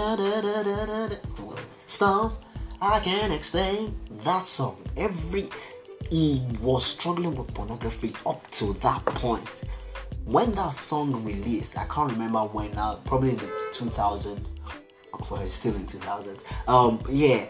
Stomp. 1.86 2.34
I 2.80 3.00
can't 3.00 3.32
explain 3.32 3.96
that 4.24 4.42
song. 4.42 4.82
Every 4.96 5.48
he 6.10 6.42
was 6.60 6.84
struggling 6.84 7.34
with 7.34 7.54
pornography 7.54 8.14
up 8.26 8.50
to 8.52 8.74
that 8.74 9.04
point. 9.06 9.62
When 10.24 10.52
that 10.52 10.74
song 10.74 11.24
released, 11.24 11.78
I 11.78 11.84
can't 11.86 12.12
remember 12.12 12.40
when 12.40 12.72
now, 12.72 13.00
probably 13.04 13.30
in 13.30 13.36
the 13.36 13.50
2000s. 13.72 14.46
Well, 15.30 15.40
it's 15.40 15.54
still 15.54 15.74
in 15.74 15.86
2000. 15.86 16.38
Um, 16.68 17.02
yeah 17.08 17.46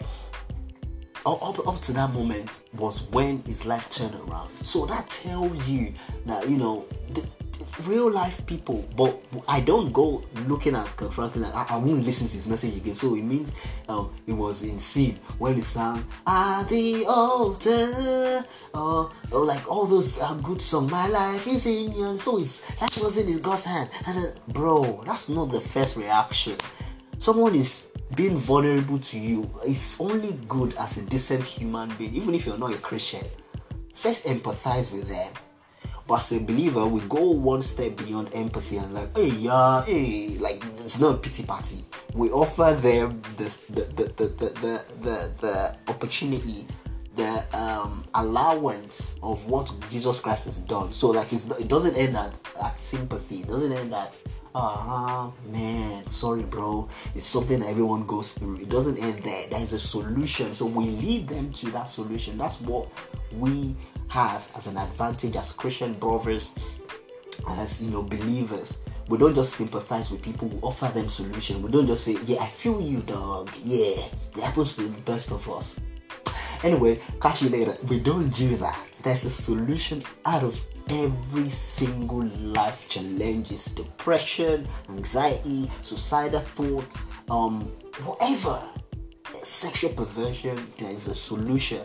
up, 1.25 1.67
up 1.67 1.81
to 1.81 1.93
that 1.93 2.13
moment 2.13 2.63
was 2.73 3.03
when 3.09 3.41
his 3.43 3.65
life 3.65 3.89
turned 3.89 4.15
around. 4.15 4.49
So 4.61 4.85
that 4.85 5.07
tells 5.07 5.69
you 5.69 5.93
that 6.25 6.49
you 6.49 6.57
know 6.57 6.85
the, 7.13 7.23
real 7.81 8.09
life 8.09 8.45
people. 8.45 8.87
But 8.95 9.21
I 9.47 9.59
don't 9.59 9.91
go 9.91 10.23
looking 10.47 10.75
at 10.75 10.85
confronting. 10.97 11.43
I, 11.45 11.65
I 11.69 11.77
won't 11.77 12.03
listen 12.03 12.27
to 12.27 12.33
his 12.33 12.47
message 12.47 12.77
again. 12.77 12.95
So 12.95 13.15
it 13.15 13.23
means 13.23 13.53
um, 13.89 14.13
it 14.27 14.33
was 14.33 14.63
in 14.63 14.79
sin 14.79 15.19
when 15.37 15.55
he 15.55 15.61
sang 15.61 16.05
at 16.25 16.63
the 16.63 17.05
altar, 17.05 18.45
or, 18.73 19.11
or 19.31 19.45
like 19.45 19.69
all 19.69 19.85
those 19.85 20.19
uh, 20.19 20.33
good 20.35 20.61
songs. 20.61 20.91
My 20.91 21.07
life 21.07 21.47
is 21.47 21.65
in 21.65 21.91
your 21.91 22.17
so 22.17 22.37
it's 22.39 22.61
that 22.79 22.95
was 23.01 23.17
in 23.17 23.27
his 23.27 23.39
God's 23.39 23.65
hand. 23.65 23.89
And 24.07 24.17
uh, 24.17 24.31
bro, 24.49 25.03
that's 25.05 25.29
not 25.29 25.51
the 25.51 25.61
first 25.61 25.95
reaction. 25.95 26.57
Someone 27.17 27.55
is 27.55 27.87
being 28.15 28.37
vulnerable 28.37 28.99
to 28.99 29.19
you. 29.19 29.49
It's 29.65 29.99
only 29.99 30.33
good 30.47 30.75
as 30.77 30.97
a 30.97 31.05
decent 31.05 31.43
human 31.43 31.93
being, 31.95 32.15
even 32.15 32.35
if 32.35 32.45
you're 32.45 32.57
not 32.57 32.73
a 32.73 32.77
Christian. 32.77 33.25
First, 33.93 34.25
empathize 34.25 34.91
with 34.91 35.07
them 35.07 35.31
but 36.05 36.19
as 36.19 36.33
a 36.33 36.39
believer, 36.39 36.85
we 36.85 36.99
go 37.01 37.31
one 37.31 37.61
step 37.61 37.95
beyond 37.95 38.29
empathy 38.33 38.77
and 38.77 38.93
like, 38.93 39.15
hey, 39.15 39.29
yeah, 39.29 39.85
hey, 39.85 40.37
like 40.39 40.63
it's 40.79 40.99
not 40.99 41.15
a 41.15 41.17
pity 41.17 41.43
party. 41.43 41.85
We 42.13 42.29
offer 42.29 42.77
them 42.79 43.21
the 43.37 43.45
the 43.69 43.81
the 43.81 44.03
the 44.03 44.27
the, 44.27 44.85
the, 45.01 45.31
the, 45.39 45.77
opportunity 45.87 46.67
the 47.15 47.45
um, 47.55 48.03
allowance 48.15 49.15
of 49.21 49.47
what 49.47 49.71
Jesus 49.89 50.19
Christ 50.19 50.45
has 50.45 50.57
done. 50.59 50.91
So 50.91 51.11
like 51.11 51.31
it 51.31 51.67
doesn't 51.67 51.95
end 51.95 52.17
at, 52.17 52.33
at 52.61 52.79
sympathy. 52.79 53.41
It 53.41 53.47
doesn't 53.47 53.71
end 53.71 53.93
at 53.93 54.15
ah 54.55 55.31
man, 55.49 56.07
sorry 56.09 56.43
bro. 56.43 56.89
It's 57.15 57.25
something 57.25 57.63
everyone 57.63 58.05
goes 58.05 58.33
through. 58.33 58.57
It 58.61 58.69
doesn't 58.69 58.97
end 58.97 59.23
there. 59.23 59.47
There 59.47 59.61
is 59.61 59.73
a 59.73 59.79
solution. 59.79 60.53
So 60.53 60.65
we 60.65 60.85
lead 60.85 61.27
them 61.27 61.51
to 61.53 61.71
that 61.71 61.85
solution. 61.85 62.37
That's 62.37 62.61
what 62.61 62.89
we 63.33 63.75
have 64.09 64.47
as 64.55 64.67
an 64.67 64.77
advantage 64.77 65.35
as 65.35 65.53
Christian 65.53 65.93
brothers, 65.93 66.51
as 67.47 67.81
you 67.81 67.89
know, 67.89 68.03
believers. 68.03 68.77
We 69.09 69.17
don't 69.17 69.35
just 69.35 69.55
sympathize 69.55 70.11
with 70.11 70.21
people, 70.21 70.47
we 70.47 70.59
offer 70.61 70.87
them 70.87 71.09
solution. 71.09 71.61
We 71.61 71.71
don't 71.71 71.87
just 71.87 72.05
say, 72.05 72.17
Yeah, 72.25 72.43
I 72.43 72.47
feel 72.47 72.79
you, 72.79 72.99
dog. 72.99 73.51
Yeah, 73.63 74.05
it 74.35 74.41
happens 74.41 74.75
to 74.75 74.83
the 74.83 75.01
best 75.01 75.31
of 75.31 75.49
us. 75.49 75.79
Anyway, 76.63 77.01
catch 77.21 77.41
you 77.41 77.49
later. 77.49 77.75
We 77.89 77.99
don't 77.99 78.29
do 78.29 78.55
that. 78.57 78.87
There's 79.03 79.25
a 79.25 79.29
solution 79.29 80.03
out 80.25 80.43
of 80.43 80.57
every 80.89 81.49
single 81.49 82.25
life 82.25 82.87
challenges 82.89 83.65
depression 83.65 84.67
anxiety 84.89 85.69
suicidal 85.81 86.41
thoughts 86.41 87.03
um 87.29 87.61
whatever 88.03 88.61
sexual 89.41 89.91
perversion 89.93 90.57
there 90.77 90.91
is 90.91 91.07
a 91.07 91.15
solution 91.15 91.81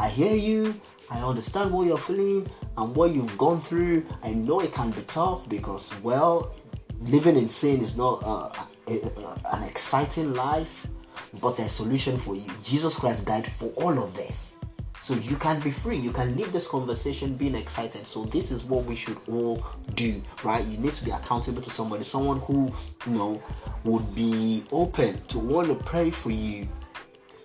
I 0.00 0.08
hear 0.08 0.32
you, 0.32 0.80
I 1.10 1.18
understand 1.18 1.72
what 1.72 1.84
you're 1.88 1.98
feeling 1.98 2.48
and 2.76 2.94
what 2.94 3.10
you've 3.10 3.36
gone 3.36 3.60
through. 3.60 4.06
I 4.22 4.32
know 4.32 4.60
it 4.60 4.72
can 4.72 4.92
be 4.92 5.02
tough 5.02 5.48
because, 5.48 5.92
well, 6.02 6.54
living 7.00 7.36
in 7.36 7.50
sin 7.50 7.82
is 7.82 7.96
not 7.96 8.22
uh, 8.24 8.48
a, 8.86 9.00
a, 9.00 9.40
an 9.56 9.64
exciting 9.64 10.34
life, 10.34 10.86
but 11.40 11.56
there's 11.56 11.72
a 11.72 11.74
solution 11.74 12.16
for 12.16 12.36
you. 12.36 12.48
Jesus 12.62 12.96
Christ 12.96 13.26
died 13.26 13.50
for 13.50 13.70
all 13.70 13.98
of 13.98 14.14
this. 14.14 14.47
So 15.08 15.14
you 15.14 15.36
can 15.36 15.58
be 15.60 15.70
free. 15.70 15.96
You 15.96 16.12
can 16.12 16.36
leave 16.36 16.52
this 16.52 16.68
conversation 16.68 17.34
being 17.34 17.54
excited. 17.54 18.06
So 18.06 18.24
this 18.26 18.50
is 18.50 18.64
what 18.64 18.84
we 18.84 18.94
should 18.94 19.16
all 19.26 19.64
do, 19.94 20.20
right? 20.44 20.62
You 20.62 20.76
need 20.76 20.92
to 20.92 21.02
be 21.02 21.10
accountable 21.10 21.62
to 21.62 21.70
somebody, 21.70 22.04
someone 22.04 22.40
who 22.40 22.70
you 23.06 23.12
know 23.12 23.42
would 23.84 24.14
be 24.14 24.64
open 24.70 25.22
to 25.28 25.38
want 25.38 25.68
to 25.68 25.76
pray 25.76 26.10
for 26.10 26.30
you 26.30 26.68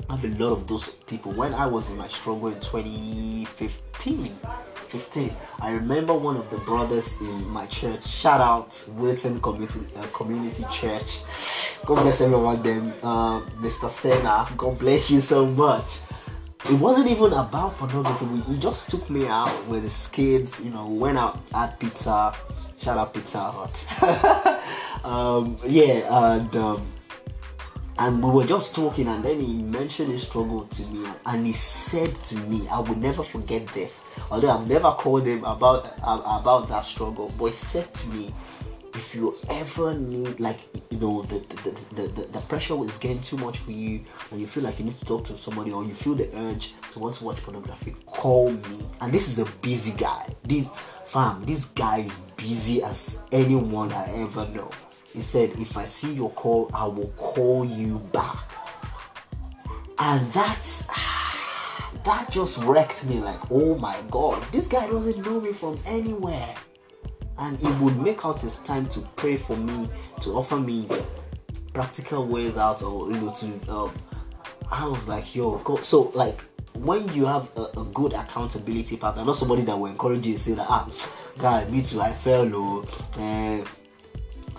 I 0.10 0.18
have 0.18 0.26
a 0.26 0.44
lot 0.44 0.52
of 0.52 0.68
those 0.68 0.90
people. 0.90 1.32
When 1.32 1.54
I 1.54 1.66
was 1.66 1.90
in 1.90 1.98
my 1.98 2.10
struggle 2.10 2.50
in 2.50 2.60
2015, 2.60 4.38
15, 4.74 5.36
I 5.62 5.72
remember 5.72 6.14
one 6.14 6.36
of 6.36 6.50
the 6.50 6.58
brothers 6.58 7.16
in 7.22 7.48
my 7.48 7.66
church. 7.68 8.06
Shout 8.06 8.42
out 8.42 8.86
Wilton 8.98 9.40
Community 9.40 9.80
uh, 9.96 10.06
Community 10.08 10.66
Church. 10.70 11.22
God 11.86 12.04
bless 12.04 12.20
everyone. 12.20 12.62
Them, 12.62 12.94
uh, 13.02 13.40
Mr. 13.62 13.90
Senna. 13.90 14.48
God 14.58 14.78
bless 14.78 15.10
you 15.10 15.22
so 15.22 15.46
much. 15.46 16.00
It 16.70 16.80
wasn't 16.80 17.12
even 17.12 17.34
about 17.34 17.78
pornography. 17.78 18.26
He 18.52 18.58
just 18.58 18.90
took 18.90 19.10
me 19.10 19.28
out 19.28 19.68
with 19.68 19.84
his 19.84 20.08
kids. 20.08 20.60
You 20.62 20.70
know, 20.70 20.88
went 20.88 21.18
out 21.18 21.40
at 21.54 21.80
pizza. 21.80 22.34
Shout 22.80 22.98
out 22.98 23.14
Pizza 23.14 23.40
Hut. 23.40 25.04
um, 25.04 25.58
yeah, 25.66 26.08
and. 26.10 26.56
Um, 26.56 26.94
and 28.00 28.24
we 28.24 28.32
were 28.32 28.46
just 28.46 28.74
talking 28.74 29.08
and 29.08 29.24
then 29.24 29.40
he 29.40 29.54
mentioned 29.54 30.12
his 30.12 30.28
struggle 30.28 30.66
to 30.66 30.86
me 30.88 31.08
and 31.28 31.46
he 31.46 31.54
said 31.54 32.12
to 32.24 32.36
me 32.48 32.68
i 32.70 32.80
will 32.80 32.96
never 32.96 33.22
forget 33.22 33.68
this 33.68 34.10
although 34.32 34.50
i've 34.50 34.68
never 34.68 34.92
called 34.94 35.26
him 35.26 35.44
about 35.44 35.94
about 36.02 36.68
that 36.68 36.84
struggle 36.84 37.32
but 37.38 37.46
he 37.46 37.52
said 37.52 37.94
to 37.94 38.08
me 38.10 38.34
if 38.96 39.16
you 39.16 39.38
ever 39.50 39.94
need 39.96 40.40
like 40.40 40.60
you 40.90 40.98
know 41.00 41.24
the 41.24 41.40
the, 41.64 41.72
the, 41.96 42.08
the, 42.08 42.22
the 42.28 42.42
pressure 42.42 42.84
is 42.86 42.98
getting 42.98 43.22
too 43.22 43.38
much 43.38 43.58
for 43.58 43.72
you 43.72 44.04
and 44.32 44.40
you 44.40 44.48
feel 44.48 44.64
like 44.64 44.80
you 44.80 44.86
need 44.86 44.98
to 44.98 45.06
talk 45.06 45.26
to 45.26 45.38
somebody 45.38 45.72
or 45.72 45.84
you 45.84 45.94
feel 45.94 46.16
the 46.16 46.30
urge 46.38 46.74
to 46.92 47.00
want 47.00 47.16
to 47.16 47.24
watch 47.24 47.38
pornography 47.38 47.96
call 48.06 48.52
me 48.52 48.80
and 49.02 49.14
this 49.14 49.28
is 49.28 49.40
a 49.40 49.46
busy 49.62 49.92
guy 49.98 50.28
this 50.44 50.68
fam 51.06 51.44
this 51.46 51.66
guy 51.66 52.00
is 52.00 52.20
busy 52.38 52.84
as 52.84 53.22
anyone 53.32 53.92
i 53.92 54.06
ever 54.22 54.48
know 54.50 54.70
he 55.14 55.22
said, 55.22 55.52
If 55.60 55.78
I 55.78 55.86
see 55.86 56.12
your 56.14 56.32
call, 56.32 56.72
I 56.74 56.88
will 56.88 57.14
call 57.18 57.64
you 57.64 58.00
back. 58.12 58.52
And 60.00 60.34
that's 60.34 60.88
that 62.04 62.28
just 62.32 62.58
wrecked 62.64 63.06
me 63.06 63.20
like, 63.20 63.52
oh 63.52 63.76
my 63.78 63.96
god, 64.10 64.44
this 64.52 64.68
guy 64.68 64.88
doesn't 64.88 65.24
know 65.24 65.40
me 65.40 65.54
from 65.54 65.78
anywhere. 65.86 66.56
And 67.38 67.58
he 67.58 67.68
would 67.84 68.00
make 68.00 68.26
out 68.26 68.40
his 68.40 68.60
time 68.60 68.86
to 68.88 69.02
pray 69.16 69.38
for 69.38 69.58
me, 69.58 69.90
to 70.22 70.36
offer 70.38 70.58
me 70.58 70.88
practical 71.74 72.28
ways 72.28 72.58
out, 72.58 72.84
or 72.84 73.12
you 73.12 73.20
know, 73.20 73.32
to 73.32 73.72
um, 73.72 73.94
I 74.72 74.88
was 74.88 75.08
like, 75.08 75.36
yo, 75.36 75.58
go. 75.60 75.78
so 75.78 76.12
like 76.14 76.44
when 76.74 77.08
you 77.14 77.26
have 77.26 77.52
a, 77.56 77.80
a, 77.80 77.84
good 77.94 78.14
accountability 78.14 78.98
partner, 78.98 79.24
not 79.24 79.36
somebody 79.36 79.62
that 79.64 79.78
will 79.78 79.88
encourage 79.88 80.26
you 80.26 80.38
say 80.38 80.54
that, 80.54 80.66
ah, 80.68 80.90
guy, 81.38 81.66
me 81.70 81.82
too, 81.82 82.02
I 82.02 82.12
fell, 82.12 82.50
oh, 82.54 82.86
uh, 83.18 83.66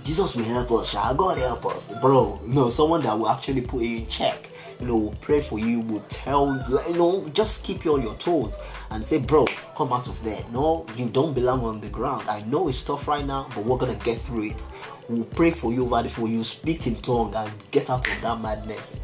Jesus 0.05 0.37
will 0.37 0.45
help 0.45 0.71
us, 0.73 0.91
shall 0.91 1.15
God 1.15 1.39
help 1.39 1.67
us, 1.67 1.93
bro. 2.01 2.41
No, 2.45 2.71
someone 2.71 3.03
that 3.03 3.19
will 3.19 3.29
actually 3.29 3.63
put 3.63 3.83
you 3.83 3.99
in 3.99 4.07
check. 4.07 4.51
You 4.79 4.87
know, 4.87 4.97
will 4.97 5.15
pray 5.21 5.41
for 5.41 5.59
you, 5.59 5.81
will 5.81 6.05
tell 6.09 6.65
you, 6.69 6.81
you 6.89 6.99
know, 6.99 7.29
just 7.31 7.65
keep 7.65 7.85
you 7.85 7.95
on 7.95 8.03
your 8.03 8.15
toes 8.17 8.57
and 8.91 9.05
say, 9.05 9.19
bro, 9.19 9.47
come 9.77 9.93
out 9.93 10.09
of 10.09 10.23
there. 10.23 10.45
No, 10.53 10.87
you 10.97 11.07
don't 11.07 11.35
belong 11.35 11.65
on 11.65 11.81
the 11.81 11.89
ground. 11.89 12.29
I 12.29 12.41
know 12.41 12.69
it's 12.69 12.83
tough 12.85 13.09
right 13.09 13.25
now, 13.25 13.49
but 13.55 13.65
we're 13.65 13.79
gonna 13.79 13.95
get 13.97 14.21
through 14.21 14.45
it. 14.45 14.67
We'll 15.09 15.25
pray 15.25 15.51
for 15.51 15.73
you 15.73 15.85
over 15.85 16.09
phone. 16.09 16.33
You 16.33 16.45
speak 16.45 16.87
in 16.87 16.97
tongue 16.97 17.35
and 17.35 17.53
get 17.71 17.91
out 17.91 18.07
of 18.09 18.21
that 18.23 18.41
madness. 18.41 19.01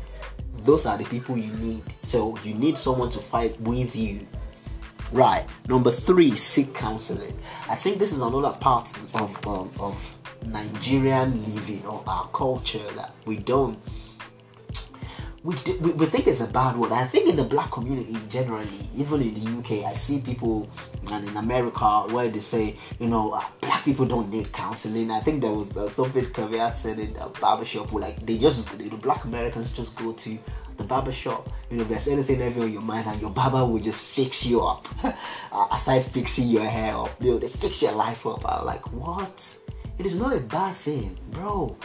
Those 0.58 0.86
are 0.86 0.96
the 0.96 1.04
people 1.04 1.36
you 1.36 1.52
need. 1.54 1.82
So 2.02 2.38
you 2.44 2.54
need 2.54 2.78
someone 2.78 3.10
to 3.10 3.18
fight 3.18 3.60
with 3.60 3.94
you. 3.96 4.26
Right. 5.12 5.44
Number 5.68 5.90
three, 5.90 6.34
seek 6.36 6.72
counseling. 6.74 7.36
I 7.68 7.74
think 7.74 7.98
this 7.98 8.12
is 8.12 8.20
another 8.20 8.56
part 8.58 8.92
of 9.14 9.46
um, 9.46 9.70
of 9.80 10.18
Nigerian 10.46 11.54
living 11.54 11.84
or 11.84 12.02
our 12.06 12.28
culture 12.28 12.88
that 12.96 13.12
we 13.26 13.36
don't 13.36 13.78
we, 15.42 15.56
we, 15.80 15.92
we 15.92 16.06
think 16.06 16.26
it's 16.26 16.40
a 16.40 16.46
bad 16.46 16.76
word. 16.76 16.92
I 16.92 17.06
think 17.06 17.28
in 17.28 17.36
the 17.36 17.44
black 17.44 17.70
community 17.70 18.16
generally, 18.28 18.90
even 18.94 19.22
in 19.22 19.34
the 19.34 19.58
UK, 19.58 19.86
I 19.86 19.94
see 19.94 20.20
people 20.20 20.68
and 21.10 21.26
in 21.26 21.36
America 21.36 22.02
where 22.10 22.28
they 22.28 22.40
say, 22.40 22.76
you 22.98 23.06
know, 23.06 23.32
uh, 23.32 23.42
black 23.62 23.82
people 23.84 24.04
don't 24.04 24.28
need 24.28 24.52
counseling. 24.52 25.10
I 25.10 25.20
think 25.20 25.40
there 25.40 25.52
was 25.52 25.74
uh, 25.76 25.88
something 25.88 26.30
Caveat 26.30 26.76
said 26.76 27.00
in 27.00 27.16
a 27.16 27.28
barbershop 27.28 27.90
where 27.90 28.02
like 28.02 28.24
they 28.26 28.36
just, 28.36 28.76
the 28.76 28.88
black 28.96 29.24
Americans 29.24 29.72
just 29.72 29.96
go 29.96 30.12
to 30.12 30.38
the 30.76 30.84
barbershop. 30.84 31.50
You 31.70 31.78
know, 31.78 31.82
if 31.84 31.88
there's 31.88 32.08
anything 32.08 32.42
ever 32.42 32.62
on 32.62 32.72
your 32.72 32.82
mind 32.82 33.06
and 33.06 33.18
your 33.20 33.30
barber 33.30 33.64
will 33.64 33.80
just 33.80 34.02
fix 34.02 34.44
you 34.44 34.60
up. 34.60 34.88
uh, 35.04 35.66
aside 35.72 36.04
fixing 36.04 36.48
your 36.48 36.66
hair 36.66 36.94
up, 36.96 37.16
you 37.18 37.30
know, 37.30 37.38
they 37.38 37.48
fix 37.48 37.80
your 37.80 37.92
life 37.92 38.26
up. 38.26 38.42
I'm 38.44 38.66
like, 38.66 38.92
what? 38.92 39.58
It 39.98 40.04
is 40.04 40.18
not 40.18 40.36
a 40.36 40.40
bad 40.40 40.76
thing, 40.76 41.18
bro. 41.30 41.76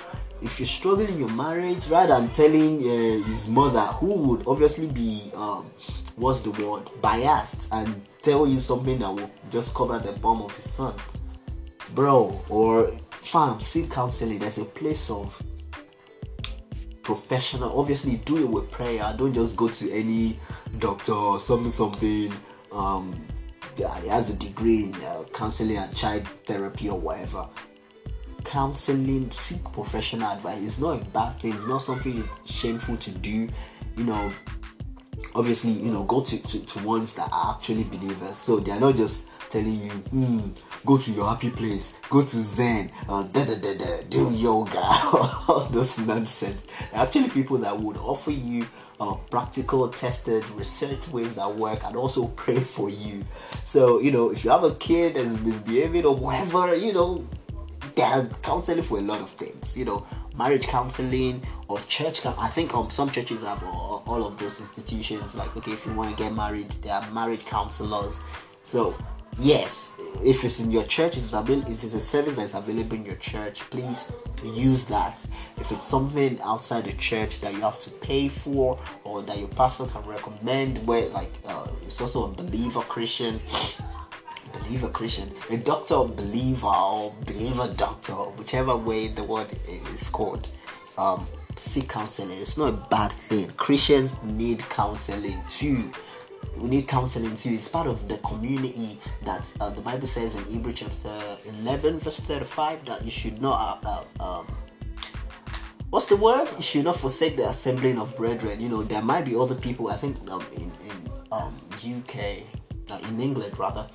If 0.42 0.60
you're 0.60 0.68
struggling 0.68 1.10
in 1.10 1.20
your 1.20 1.30
marriage, 1.30 1.88
rather 1.88 2.16
than 2.16 2.30
telling 2.30 2.80
uh, 2.80 3.26
his 3.28 3.48
mother, 3.48 3.82
who 3.82 4.14
would 4.14 4.48
obviously 4.48 4.88
be, 4.88 5.32
um, 5.34 5.72
what's 6.16 6.42
the 6.42 6.52
word, 6.52 6.84
biased, 7.02 7.68
and 7.72 8.06
tell 8.22 8.46
you 8.46 8.60
something 8.60 9.00
that 9.00 9.14
will 9.14 9.32
just 9.50 9.74
cover 9.74 9.98
the 10.00 10.12
bum 10.20 10.42
of 10.42 10.56
his 10.56 10.70
son, 10.70 10.94
bro, 11.94 12.44
or 12.50 12.92
fam, 13.12 13.60
seek 13.60 13.90
counseling. 13.90 14.40
There's 14.40 14.58
a 14.58 14.66
place 14.66 15.10
of 15.10 15.42
professional. 17.02 17.80
Obviously, 17.80 18.18
do 18.18 18.38
it 18.38 18.50
with 18.50 18.70
prayer. 18.72 19.16
Don't 19.18 19.34
just 19.34 19.56
go 19.56 19.70
to 19.70 19.92
any 19.92 20.38
doctor 20.80 21.14
or 21.14 21.40
something, 21.40 21.72
something. 21.72 22.34
Um, 22.72 23.26
yeah, 23.78 24.00
he 24.02 24.10
has 24.10 24.30
a 24.30 24.34
degree 24.34 24.86
in 24.86 24.96
uh, 24.96 25.24
counseling 25.34 25.78
and 25.78 25.96
child 25.96 26.28
therapy 26.46 26.90
or 26.90 27.00
whatever 27.00 27.48
counseling, 28.46 29.30
seek 29.32 29.64
professional 29.74 30.32
advice. 30.32 30.62
It's 30.62 30.80
not 30.80 31.02
a 31.02 31.06
bad 31.06 31.32
thing. 31.40 31.54
It's 31.54 31.68
not 31.68 31.80
something 31.80 32.28
shameful 32.46 32.98
to 32.98 33.12
do. 33.12 33.50
You 33.98 34.04
know, 34.04 34.32
obviously, 35.34 35.72
you 35.72 35.92
know, 35.92 36.04
go 36.04 36.22
to, 36.22 36.38
to, 36.38 36.66
to 36.66 36.80
ones 36.86 37.14
that 37.16 37.30
are 37.32 37.56
actually 37.56 37.84
believers. 37.84 38.38
So 38.38 38.60
they 38.60 38.72
are 38.72 38.80
not 38.80 38.96
just 38.96 39.28
telling 39.50 39.82
you, 39.82 39.92
hmm, 39.92 40.40
go 40.86 40.98
to 40.98 41.12
your 41.12 41.28
happy 41.28 41.50
place, 41.50 41.94
go 42.10 42.22
to 42.22 42.38
Zen, 42.38 42.92
uh, 43.08 43.24
da, 43.24 43.46
da, 43.46 43.56
da, 43.56 43.74
da, 43.74 44.02
do 44.10 44.32
yoga, 44.34 44.80
all 44.80 45.68
those 45.72 45.98
nonsense. 45.98 46.64
They're 46.92 47.02
actually 47.02 47.30
people 47.30 47.58
that 47.60 47.78
would 47.80 47.98
offer 47.98 48.32
you 48.32 48.68
uh, 49.00 49.14
practical, 49.30 49.90
tested, 49.90 50.48
research 50.52 51.08
ways 51.10 51.36
that 51.36 51.54
work 51.56 51.84
and 51.84 51.96
also 51.96 52.28
pray 52.28 52.60
for 52.60 52.90
you. 52.90 53.26
So, 53.64 54.00
you 54.00 54.12
know, 54.12 54.32
if 54.32 54.44
you 54.44 54.52
have 54.52 54.64
a 54.64 54.76
kid 54.76 55.16
that's 55.16 55.40
misbehaving 55.42 56.06
or 56.06 56.16
whatever, 56.16 56.76
you 56.76 56.94
know, 56.94 57.28
they're 57.96 58.30
counseling 58.42 58.84
for 58.84 59.00
a 59.00 59.02
lot 59.02 59.22
of 59.22 59.30
things, 59.32 59.76
you 59.76 59.86
know, 59.86 60.06
marriage 60.38 60.64
counseling 60.68 61.42
or 61.68 61.80
church. 61.82 62.26
I 62.26 62.50
think 62.50 62.74
um, 62.74 62.90
some 62.90 63.10
churches 63.10 63.44
have 63.44 63.64
all, 63.64 64.04
all 64.06 64.26
of 64.26 64.38
those 64.38 64.60
institutions. 64.60 65.36
Like, 65.36 65.56
okay, 65.58 65.72
if 65.72 65.86
you 65.86 65.94
want 65.94 66.16
to 66.16 66.22
get 66.22 66.34
married, 66.34 66.70
there 66.82 66.94
are 66.94 67.12
marriage 67.12 67.46
counselors. 67.46 68.20
So, 68.62 68.98
yes, 69.40 69.94
if 70.24 70.44
it's 70.44 70.60
in 70.60 70.72
your 70.72 70.84
church, 70.84 71.18
if 71.18 71.24
it's, 71.24 71.34
avail- 71.34 71.66
if 71.70 71.84
it's 71.84 71.94
a 71.94 72.02
service 72.02 72.36
that's 72.36 72.54
available 72.54 72.96
in 72.96 73.06
your 73.06 73.16
church, 73.16 73.62
please 73.70 74.12
use 74.44 74.86
that. 74.86 75.18
If 75.58 75.72
it's 75.72 75.88
something 75.88 76.40
outside 76.42 76.86
the 76.86 76.94
church 76.94 77.40
that 77.42 77.54
you 77.54 77.62
have 77.62 77.80
to 77.82 77.90
pay 77.90 78.28
for 78.28 78.78
or 79.04 79.24
that 79.24 79.38
your 79.40 79.48
pastor 79.50 79.86
can 79.86 80.04
recommend, 80.04 80.86
where 80.86 81.08
like 81.10 81.32
uh, 81.48 81.68
it's 81.84 82.02
also 82.02 82.26
a 82.26 82.28
believer 82.34 82.82
Christian 82.82 83.40
believer 84.60 84.90
Christian, 84.90 85.32
a 85.50 85.58
doctor 85.58 86.04
believer 86.04 86.68
or 86.68 87.14
believer 87.26 87.74
doctor, 87.76 88.14
whichever 88.14 88.76
way 88.76 89.08
the 89.08 89.24
word 89.24 89.48
is 89.68 90.10
called. 90.10 90.50
Um, 90.98 91.28
seek 91.58 91.90
counseling. 91.90 92.40
It's 92.40 92.58
not 92.58 92.70
a 92.70 92.78
bad 92.90 93.12
thing. 93.12 93.50
Christians 93.52 94.16
need 94.24 94.60
counseling 94.70 95.42
too. 95.50 95.92
We 96.58 96.70
need 96.70 96.88
counseling 96.88 97.36
too. 97.36 97.54
It's 97.54 97.68
part 97.68 97.88
of 97.88 98.08
the 98.08 98.18
community 98.20 99.00
that 99.24 99.52
uh, 99.60 99.70
the 99.70 99.82
Bible 99.82 100.08
says 100.08 100.36
in 100.36 100.46
Hebrew 100.46 100.74
chapter 100.74 101.38
11, 101.62 102.00
verse 102.00 102.20
35, 102.20 102.86
that 102.86 103.04
you 103.04 103.12
should 103.12 103.42
not. 103.42 103.84
Uh, 103.84 104.04
uh, 104.20 104.40
um, 104.40 104.48
what's 105.90 106.06
the 106.06 106.16
word? 106.16 106.48
You 106.56 106.62
should 106.62 106.86
not 106.86 107.00
forsake 107.00 107.36
the 107.36 107.50
assembling 107.50 108.00
of 108.00 108.16
brethren. 108.16 108.60
You 108.60 108.70
know, 108.70 108.84
there 108.84 109.02
might 109.02 109.26
be 109.26 109.36
other 109.36 109.56
people. 109.56 109.90
I 109.90 109.98
think 109.98 110.18
um, 110.32 110.46
in 110.54 110.72
in 110.84 111.12
um, 111.32 111.54
UK, 111.84 112.44
in 113.10 113.20
England 113.20 113.58
rather, 113.60 113.88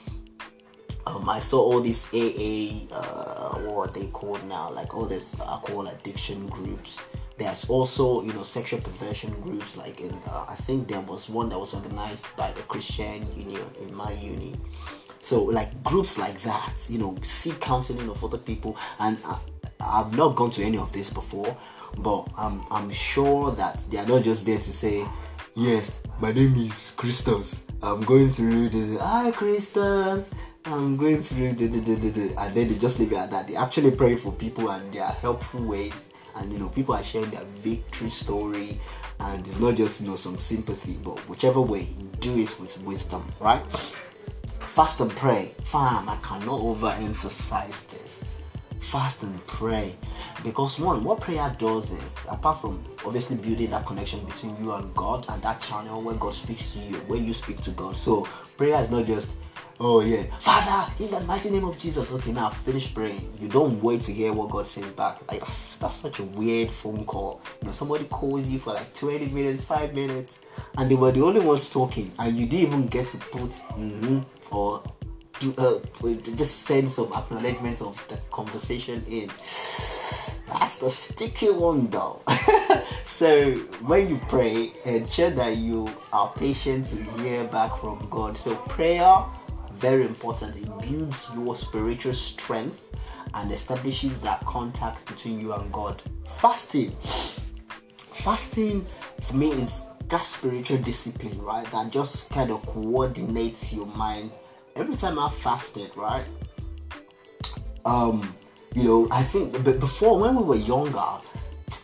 um, 1.10 1.28
I 1.28 1.40
saw 1.40 1.60
all 1.60 1.80
these 1.80 2.06
AA, 2.12 2.86
uh, 2.94 3.58
what 3.58 3.94
they 3.94 4.06
called 4.06 4.46
now? 4.46 4.70
Like 4.70 4.94
all 4.94 5.06
this 5.06 5.38
alcohol 5.40 5.88
addiction 5.88 6.46
groups. 6.48 6.98
There's 7.36 7.68
also, 7.68 8.22
you 8.22 8.32
know, 8.32 8.42
sexual 8.42 8.80
perversion 8.80 9.32
groups. 9.40 9.76
Like 9.76 10.00
in, 10.00 10.12
uh, 10.28 10.46
I 10.48 10.54
think 10.54 10.88
there 10.88 11.00
was 11.00 11.28
one 11.28 11.48
that 11.48 11.58
was 11.58 11.74
organized 11.74 12.26
by 12.36 12.52
the 12.52 12.62
Christian 12.62 13.26
Union 13.36 13.64
in 13.80 13.94
my 13.94 14.12
uni. 14.12 14.54
So 15.20 15.42
like 15.42 15.82
groups 15.82 16.16
like 16.16 16.40
that, 16.42 16.76
you 16.88 16.98
know, 16.98 17.16
seek 17.22 17.60
counseling 17.60 18.08
of 18.08 18.24
other 18.24 18.38
people. 18.38 18.76
And 18.98 19.18
I, 19.24 19.38
I've 19.80 20.16
not 20.16 20.36
gone 20.36 20.50
to 20.52 20.62
any 20.62 20.78
of 20.78 20.92
this 20.92 21.10
before, 21.10 21.56
but 21.98 22.28
I'm 22.36 22.62
I'm 22.70 22.90
sure 22.90 23.52
that 23.52 23.84
they 23.90 23.98
are 23.98 24.06
not 24.06 24.22
just 24.22 24.46
there 24.46 24.58
to 24.58 24.72
say, 24.72 25.06
yes, 25.54 26.02
my 26.20 26.32
name 26.32 26.54
is 26.56 26.92
Christos. 26.96 27.64
I'm 27.82 28.02
going 28.02 28.30
through 28.30 28.68
this. 28.70 28.98
Hi, 29.00 29.30
Christos. 29.30 30.30
I'm 30.64 30.96
going 30.96 31.22
through 31.22 31.52
the, 31.52 31.66
the, 31.66 31.80
the, 31.80 32.10
the, 32.10 32.40
and 32.40 32.54
then 32.54 32.68
they 32.68 32.76
just 32.76 32.98
leave 32.98 33.12
it 33.12 33.16
at 33.16 33.30
that. 33.30 33.48
They 33.48 33.56
actually 33.56 33.92
pray 33.92 34.16
for 34.16 34.32
people 34.32 34.70
and 34.70 34.92
there 34.92 35.04
are 35.04 35.12
helpful 35.12 35.64
ways, 35.64 36.10
and 36.36 36.52
you 36.52 36.58
know 36.58 36.68
people 36.68 36.94
are 36.94 37.02
sharing 37.02 37.30
their 37.30 37.44
victory 37.56 38.10
story, 38.10 38.78
and 39.20 39.46
it's 39.46 39.58
not 39.58 39.76
just 39.76 40.00
you 40.02 40.08
know 40.08 40.16
some 40.16 40.38
sympathy, 40.38 40.98
but 41.02 41.18
whichever 41.28 41.60
way, 41.60 41.88
do 42.20 42.38
it 42.38 42.60
with 42.60 42.80
wisdom, 42.82 43.24
right? 43.40 43.64
Fast 44.60 45.00
and 45.00 45.10
pray, 45.10 45.52
fam. 45.64 46.08
I 46.08 46.16
cannot 46.16 46.60
overemphasize 46.60 47.88
this. 47.88 48.24
Fast 48.80 49.22
and 49.22 49.46
pray, 49.46 49.94
because 50.42 50.80
one, 50.80 51.04
what 51.04 51.20
prayer 51.20 51.54
does 51.58 51.92
is 51.92 52.16
apart 52.28 52.60
from 52.60 52.82
obviously 53.04 53.36
building 53.36 53.70
that 53.70 53.86
connection 53.86 54.24
between 54.24 54.56
you 54.62 54.72
and 54.72 54.92
God 54.94 55.26
and 55.28 55.40
that 55.42 55.60
channel 55.60 56.02
where 56.02 56.16
God 56.16 56.34
speaks 56.34 56.72
to 56.72 56.78
you, 56.80 56.96
where 57.06 57.20
you 57.20 57.32
speak 57.32 57.60
to 57.60 57.70
God. 57.70 57.96
So 57.96 58.26
prayer 58.56 58.80
is 58.80 58.90
not 58.90 59.06
just 59.06 59.32
Oh 59.82 60.02
yeah, 60.02 60.24
Father, 60.38 60.92
in 61.02 61.10
the 61.10 61.20
mighty 61.20 61.48
name 61.48 61.64
of 61.64 61.78
Jesus. 61.78 62.12
Okay, 62.12 62.32
now 62.32 62.50
finish 62.50 62.92
praying. 62.92 63.32
You 63.40 63.48
don't 63.48 63.82
wait 63.82 64.02
to 64.02 64.12
hear 64.12 64.30
what 64.30 64.50
God 64.50 64.66
says 64.66 64.92
back. 64.92 65.26
Like 65.26 65.40
that's, 65.40 65.78
that's 65.78 65.96
such 65.96 66.18
a 66.18 66.22
weird 66.22 66.70
phone 66.70 67.06
call. 67.06 67.40
You 67.62 67.66
know, 67.68 67.72
somebody 67.72 68.04
calls 68.04 68.46
you 68.50 68.58
for 68.58 68.74
like 68.74 68.92
20 68.92 69.28
minutes, 69.28 69.64
five 69.64 69.94
minutes, 69.94 70.36
and 70.76 70.90
they 70.90 70.94
were 70.94 71.10
the 71.12 71.22
only 71.22 71.40
ones 71.40 71.70
talking, 71.70 72.12
and 72.18 72.36
you 72.36 72.44
didn't 72.46 72.66
even 72.66 72.86
get 72.88 73.08
to 73.08 73.16
put 73.16 73.50
mm-hmm 73.50 74.20
or 74.50 74.82
do 75.40 75.54
uh, 75.58 75.80
just 76.36 76.60
send 76.60 76.90
some 76.90 77.12
acknowledgements 77.12 77.82
of 77.82 78.02
the 78.08 78.16
conversation 78.30 79.04
in. 79.08 79.28
That's 80.46 80.76
the 80.78 80.90
sticky 80.90 81.50
one 81.50 81.88
though. 81.90 82.22
so 83.04 83.54
when 83.82 84.08
you 84.08 84.20
pray, 84.28 84.72
ensure 84.84 85.30
that 85.30 85.56
you 85.56 85.88
are 86.12 86.32
patient 86.36 86.86
to 86.86 87.02
hear 87.20 87.44
back 87.44 87.76
from 87.76 88.06
God. 88.10 88.36
So 88.36 88.54
prayer 88.54 89.24
very 89.72 90.04
important. 90.04 90.56
It 90.56 90.66
builds 90.80 91.30
your 91.34 91.56
spiritual 91.56 92.14
strength 92.14 92.84
and 93.34 93.50
establishes 93.50 94.20
that 94.20 94.44
contact 94.44 95.06
between 95.06 95.40
you 95.40 95.52
and 95.54 95.72
God. 95.72 96.02
Fasting. 96.40 96.94
Fasting 98.12 98.86
for 99.22 99.36
me 99.36 99.52
is 99.52 99.86
that 100.08 100.20
spiritual 100.20 100.78
discipline, 100.78 101.40
right? 101.40 101.64
That 101.70 101.90
just 101.90 102.28
kind 102.30 102.50
of 102.50 102.64
coordinates 102.66 103.72
your 103.72 103.86
mind. 103.86 104.32
Every 104.76 104.96
time 104.96 105.18
I 105.18 105.28
fasted, 105.28 105.96
right? 105.96 106.24
Um, 107.84 108.34
you 108.74 108.84
know, 108.84 109.08
I 109.10 109.22
think 109.22 109.64
but 109.64 109.80
before 109.80 110.18
when 110.18 110.36
we 110.36 110.42
were 110.42 110.56
younger, 110.56 110.92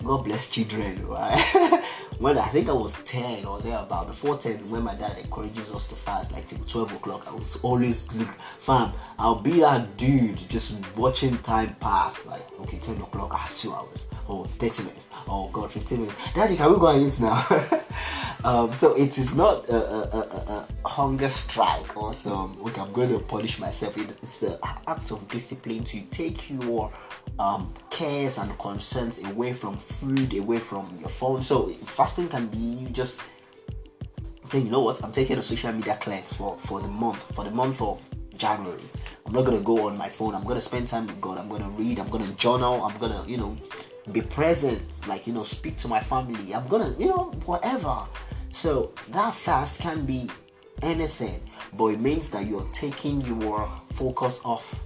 God 0.05 0.25
bless 0.25 0.49
children, 0.49 1.07
right? 1.07 1.83
when 2.19 2.39
I 2.39 2.47
think 2.47 2.69
I 2.69 2.73
was 2.73 2.95
10 3.05 3.45
or 3.45 3.61
thereabout, 3.61 4.07
before 4.07 4.39
10, 4.39 4.71
when 4.71 4.83
my 4.83 4.95
dad 4.95 5.19
encourages 5.19 5.71
us 5.71 5.87
to 5.89 5.95
fast 5.95 6.33
like 6.33 6.47
till 6.47 6.59
12 6.59 6.95
o'clock, 6.95 7.27
I 7.31 7.35
was 7.35 7.57
always 7.63 8.13
look, 8.15 8.29
fam, 8.59 8.93
I'll 9.19 9.41
be 9.41 9.61
that 9.61 9.97
dude 9.97 10.39
just 10.49 10.77
watching 10.97 11.37
time 11.39 11.77
pass. 11.81 12.27
Like, 12.27 12.47
okay, 12.61 12.79
10 12.79 12.97
o'clock, 13.03 13.35
I 13.35 13.39
have 13.39 13.57
two 13.57 13.73
hours. 13.73 14.07
Oh, 14.29 14.45
30 14.45 14.85
minutes. 14.85 15.07
Oh, 15.29 15.49
God, 15.53 15.71
15 15.71 16.01
minutes. 16.01 16.33
Daddy, 16.33 16.57
can 16.57 16.73
we 16.73 16.79
go 16.79 16.87
and 16.87 17.07
eat 17.07 17.21
now? 17.21 17.47
um, 18.45 18.73
so 18.73 18.95
it 18.95 19.19
is 19.19 19.35
not 19.35 19.69
a, 19.69 19.77
a, 19.77 20.01
a, 20.01 20.69
a, 20.85 20.89
hunger 20.89 21.29
strike 21.29 21.97
or 21.97 22.15
some, 22.15 22.59
okay, 22.65 22.81
I'm 22.81 22.93
going 22.93 23.11
to 23.11 23.19
punish 23.19 23.59
myself. 23.59 23.99
It, 23.99 24.17
it's 24.23 24.43
an 24.43 24.57
act 24.87 25.11
of 25.11 25.29
discipline 25.29 25.85
to 25.85 26.01
take 26.11 26.51
your 26.51 26.93
um, 27.39 27.73
cares 27.91 28.39
and 28.39 28.57
concerns 28.59 29.23
away 29.25 29.53
from 29.53 29.77
food, 29.77 30.35
away 30.35 30.59
from 30.59 30.97
your 31.01 31.09
phone. 31.09 31.43
So 31.43 31.69
fasting 31.69 32.29
can 32.29 32.47
be 32.47 32.89
just 32.93 33.21
saying, 34.45 34.67
you 34.67 34.71
know 34.71 34.83
what, 34.83 35.03
I'm 35.03 35.13
taking 35.13 35.39
a 35.39 35.43
social 35.43 35.73
media 35.73 35.99
cleanse 36.01 36.33
for, 36.33 36.57
for 36.59 36.81
the 36.81 36.89
month, 36.89 37.23
for 37.35 37.45
the 37.45 37.51
month 37.51 37.83
of 37.83 38.03
January. 38.37 38.83
I'm 39.25 39.33
not 39.33 39.45
gonna 39.45 39.61
go 39.61 39.89
on 39.89 39.97
my 39.97 40.09
phone. 40.09 40.35
I'm 40.35 40.45
gonna 40.45 40.61
spend 40.61 40.87
time 40.87 41.07
with 41.07 41.21
God. 41.21 41.39
I'm 41.39 41.49
gonna 41.49 41.69
read. 41.71 41.99
I'm 41.99 42.09
gonna 42.09 42.31
journal. 42.33 42.85
I'm 42.85 42.97
gonna, 42.99 43.25
you 43.27 43.37
know, 43.37 43.57
be 44.13 44.23
present. 44.23 44.81
Like, 45.09 45.27
you 45.27 45.33
know, 45.33 45.43
speak 45.43 45.77
to 45.79 45.89
my 45.89 46.01
family. 46.01 46.55
I'm 46.55 46.67
gonna, 46.69 46.95
you 46.99 47.09
know, 47.09 47.33
whatever. 47.45 48.05
So 48.51 48.93
that 49.09 49.35
fast 49.35 49.81
can 49.81 50.07
be 50.07 50.31
anything, 50.83 51.41
but 51.73 51.87
it 51.89 52.01
means 52.01 52.31
that 52.31 52.47
you're 52.47 52.69
taking 52.73 53.21
your 53.23 53.71
focus 53.95 54.41
off 54.45 54.83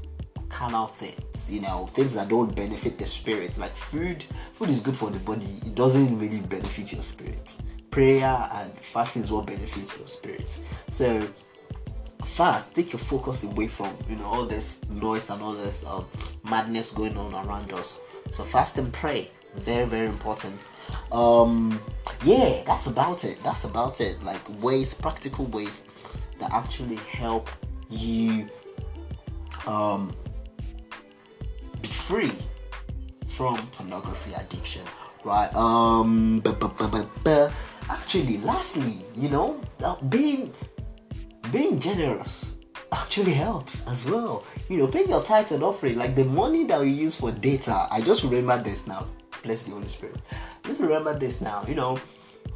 carnal 0.51 0.87
things, 0.89 1.51
you 1.51 1.61
know, 1.61 1.87
things 1.95 2.15
that 2.15 2.29
don't 2.29 2.55
benefit 2.55 2.99
the 2.99 3.07
spirit. 3.07 3.57
Like 3.57 3.75
food, 3.75 4.23
food 4.55 4.69
is 4.69 4.81
good 4.81 4.97
for 4.97 5.11
the 5.11 5.19
body, 5.21 5.47
it 5.65 5.75
doesn't 5.75 6.19
really 6.19 6.41
benefit 6.41 6.93
your 6.93 7.03
spirit. 7.03 7.57
Prayer 7.91 8.49
and 8.53 8.73
fasting 8.79 9.23
is 9.23 9.33
what 9.33 9.47
benefits 9.47 9.97
your 9.97 10.07
spirit. 10.07 10.59
So 10.89 11.27
fast, 12.25 12.75
take 12.75 12.93
your 12.93 13.01
focus 13.01 13.45
away 13.45 13.69
from 13.69 13.97
you 14.09 14.17
know 14.17 14.27
all 14.27 14.47
this 14.47 14.81
noise 14.91 15.31
and 15.31 15.43
all 15.43 15.53
this 15.53 15.85
um, 15.87 16.07
madness 16.49 16.93
going 16.93 17.17
on 17.17 17.35
around 17.35 17.73
us. 17.73 17.99
So 18.31 18.45
fast 18.45 18.79
and 18.79 18.93
pray, 18.93 19.31
very 19.57 19.87
very 19.87 20.07
important. 20.07 20.61
Um, 21.11 21.81
yeah, 22.25 22.63
that's 22.65 22.87
about 22.87 23.25
it. 23.25 23.43
That's 23.43 23.65
about 23.65 24.01
it. 24.01 24.23
Like 24.23 24.41
ways, 24.63 24.95
practical 24.95 25.47
ways 25.47 25.83
that 26.39 26.53
actually 26.53 26.97
help 26.97 27.51
you 27.89 28.49
um 29.67 30.13
free 32.11 32.33
from 33.29 33.57
pornography 33.69 34.33
addiction 34.35 34.83
right? 35.23 35.55
Um 35.55 36.43
actually 37.89 38.39
lastly 38.39 39.05
you 39.15 39.29
know 39.29 39.61
uh, 39.85 39.95
being 40.07 40.53
being 41.53 41.79
generous 41.79 42.57
actually 42.91 43.33
helps 43.33 43.87
as 43.87 44.11
well. 44.11 44.45
You 44.69 44.79
know 44.79 44.89
paying 44.89 45.09
your 45.09 45.23
tithe 45.23 45.53
and 45.53 45.63
offering 45.63 45.99
like 45.99 46.17
the 46.17 46.25
money 46.25 46.65
that 46.65 46.81
you 46.81 46.91
use 47.07 47.15
for 47.15 47.31
data. 47.31 47.87
I 47.93 48.01
just 48.01 48.25
remember 48.25 48.61
this 48.61 48.89
now. 48.89 49.07
Bless 49.45 49.63
the 49.63 49.71
holy 49.71 49.87
spirit. 49.87 50.17
Just 50.65 50.81
remember 50.81 51.17
this 51.17 51.41
now 51.41 51.65
you 51.69 51.77
know 51.77 51.97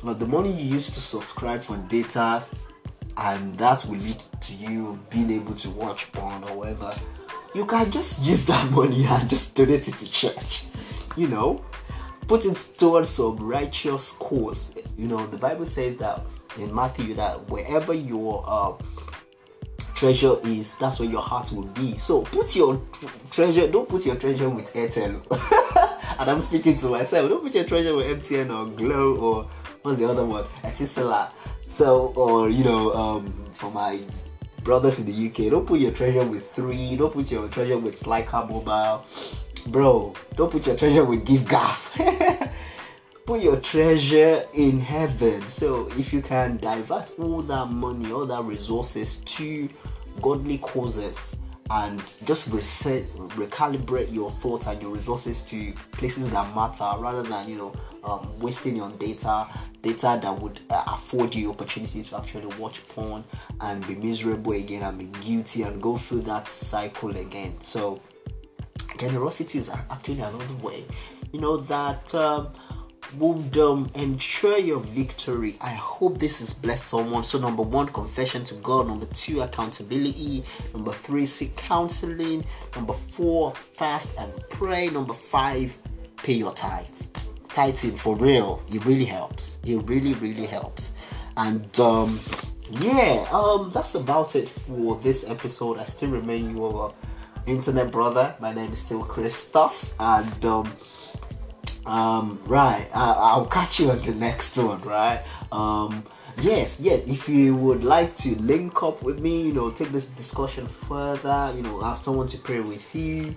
the 0.03 0.27
money 0.27 0.51
you 0.51 0.75
use 0.75 0.91
to 0.91 1.01
subscribe 1.01 1.63
for 1.63 1.77
data 1.89 2.43
and 3.19 3.55
that 3.55 3.85
will 3.85 3.99
lead 3.99 4.21
to 4.41 4.53
you 4.55 4.99
being 5.11 5.31
able 5.31 5.55
to 5.55 5.71
watch 5.71 6.11
porn 6.11 6.43
or 6.43 6.57
whatever 6.57 6.93
you 7.55 7.65
can 7.65 7.91
just 7.91 8.23
use 8.23 8.47
that 8.47 8.71
money 8.71 9.05
and 9.09 9.29
just 9.31 9.55
donate 9.55 9.89
it 9.89 9.95
to 9.95 10.11
church 10.11 10.67
you 11.17 11.29
know? 11.29 11.65
Put 12.27 12.45
it 12.45 12.57
towards 12.77 13.11
some 13.11 13.37
righteous 13.37 14.13
cause 14.13 14.75
you 14.97 15.09
know 15.09 15.27
the 15.27 15.37
bible 15.37 15.67
says 15.67 15.97
that 15.99 16.25
in 16.59 16.75
matthew 16.75 17.15
that 17.15 17.49
wherever 17.51 17.93
your 17.93 18.45
uh, 18.47 18.73
treasure 19.95 20.37
is 20.45 20.77
that's 20.79 21.01
where 21.01 21.09
your 21.09 21.21
heart 21.21 21.53
will 21.53 21.65
be. 21.65 21.99
So 21.99 22.23
put 22.23 22.57
your 22.57 22.81
treasure 23.31 23.71
don't 23.71 23.89
put 23.89 24.07
your 24.07 24.17
treasure 24.17 24.49
with 24.49 24.73
airtel. 24.73 25.21
And 26.17 26.31
i'm 26.31 26.41
speaking 26.41 26.79
to 26.79 26.91
myself 26.91 27.29
don't 27.29 27.43
put 27.43 27.55
your 27.55 27.65
treasure 27.65 27.93
with 27.95 28.07
mtn 28.07 28.49
or 28.49 28.71
Glo 28.71 29.17
or 29.17 29.49
what's 29.83 29.99
the 29.99 30.09
other 30.09 30.25
one 30.25 30.45
Etisalat 30.63 31.33
so, 31.75 32.13
or 32.15 32.49
you 32.51 32.63
know, 32.63 32.95
um, 32.95 33.35
for 33.55 33.69
my 33.69 33.99
brothers 34.65 34.99
in 34.99 35.07
the 35.07 35.29
UK, 35.29 35.51
don't 35.51 35.67
put 35.67 35.79
your 35.79 35.93
treasure 35.93 36.25
with 36.25 36.51
three. 36.51 36.97
Don't 36.97 37.13
put 37.13 37.31
your 37.31 37.47
treasure 37.49 37.79
with 37.79 38.03
Lyca 38.05 38.49
Mobile, 38.49 39.05
bro. 39.67 40.15
Don't 40.37 40.51
put 40.51 40.67
your 40.67 40.77
treasure 40.77 41.05
with 41.05 41.25
giffgaff. 41.25 42.51
put 43.27 43.43
your 43.43 43.61
treasure 43.61 44.47
in 44.55 44.81
heaven. 44.81 45.43
So, 45.49 45.89
if 45.99 46.13
you 46.13 46.23
can 46.23 46.57
divert 46.57 47.17
all 47.19 47.43
that 47.43 47.67
money, 47.67 48.11
all 48.11 48.27
that 48.27 48.43
resources 48.45 49.17
to 49.17 49.69
godly 50.21 50.59
causes, 50.59 51.37
and 51.71 52.03
just 52.25 52.49
reset, 52.49 53.11
recalibrate 53.15 54.13
your 54.13 54.31
thoughts 54.31 54.67
and 54.67 54.81
your 54.83 54.93
resources 54.93 55.43
to 55.43 55.73
places 55.93 56.31
that 56.31 56.55
matter 56.55 56.91
rather 56.99 57.23
than 57.23 57.49
you 57.49 57.57
know 57.57 57.75
um, 58.05 58.39
wasting 58.39 58.77
your 58.77 58.91
data 58.91 59.49
data 59.83 60.19
that 60.23 60.39
would 60.41 60.61
uh, 60.71 60.85
afford 60.87 61.35
you 61.35 61.51
opportunity 61.51 62.03
to 62.03 62.17
actually 62.17 62.47
watch 62.57 62.87
porn 62.89 63.25
and 63.61 63.87
be 63.87 63.95
miserable 63.95 64.53
again 64.53 64.83
and 64.83 64.99
be 64.99 65.07
guilty 65.21 65.63
and 65.63 65.81
go 65.81 65.97
through 65.97 66.21
that 66.21 66.49
cycle 66.49 67.17
again 67.17 67.61
so 67.61 68.01
generosity 68.99 69.59
is 69.59 69.71
actually 69.71 70.21
another 70.21 70.55
way 70.63 70.85
you 71.33 71.41
know 71.41 71.57
that 71.57 72.15
um, 72.15 72.53
would 73.17 73.57
um, 73.59 73.91
ensure 73.95 74.59
your 74.59 74.81
victory. 74.81 75.57
I 75.61 75.71
hope 75.71 76.19
this 76.19 76.41
has 76.41 76.53
blessed 76.53 76.89
someone. 76.89 77.25
So, 77.25 77.39
number 77.39 77.63
one, 77.63 77.87
confession 77.89 78.45
to 78.45 78.55
God. 78.57 78.89
Number 78.89 79.07
two, 79.07 79.41
accountability. 79.43 80.45
Number 80.73 80.93
three, 80.93 81.27
seek 81.27 81.57
counseling. 81.57 82.45
Number 82.75 82.95
four, 82.95 83.55
fast 83.55 84.17
and 84.19 84.33
pray. 84.51 84.89
Number 84.89 85.15
five, 85.15 85.79
pay 86.17 86.35
your 86.35 86.53
tithes. 86.53 87.09
Tithing 87.55 87.97
for 87.97 88.17
real, 88.17 88.61
it 88.69 88.85
really 88.85 89.05
helps. 89.05 89.61
It 89.65 89.77
really, 89.77 90.15
really 90.15 90.45
helps. 90.45 90.93
And 91.37 91.79
um, 91.79 92.19
yeah, 92.69 93.29
um, 93.31 93.71
that's 93.71 93.95
about 93.95 94.35
it 94.35 94.49
for 94.49 94.97
this 94.97 95.23
episode. 95.29 95.79
I 95.79 95.85
still 95.85 96.11
remain 96.11 96.57
your 96.57 96.93
internet 97.47 97.93
brother. 97.93 98.35
My 98.41 98.53
name 98.53 98.73
is 98.73 98.81
still 98.81 99.05
Christos, 99.05 99.95
and 100.01 100.45
um, 100.45 100.77
um, 101.87 102.41
right, 102.47 102.89
I, 102.93 103.37
will 103.37 103.47
catch 103.47 103.79
you 103.79 103.91
on 103.91 104.01
the 104.01 104.15
next 104.15 104.57
one, 104.57 104.81
right? 104.83 105.23
Um, 105.53 106.05
yes, 106.41 106.81
yes, 106.81 107.03
if 107.07 107.29
you 107.29 107.55
would 107.55 107.85
like 107.85 108.17
to 108.19 108.35
link 108.37 108.83
up 108.83 109.03
with 109.03 109.21
me, 109.21 109.43
you 109.43 109.53
know, 109.53 109.71
take 109.71 109.91
this 109.91 110.09
discussion 110.11 110.67
further, 110.67 111.53
you 111.55 111.63
know, 111.63 111.81
have 111.83 111.99
someone 111.99 112.27
to 112.29 112.39
pray 112.39 112.61
with 112.61 112.95
you, 112.95 113.35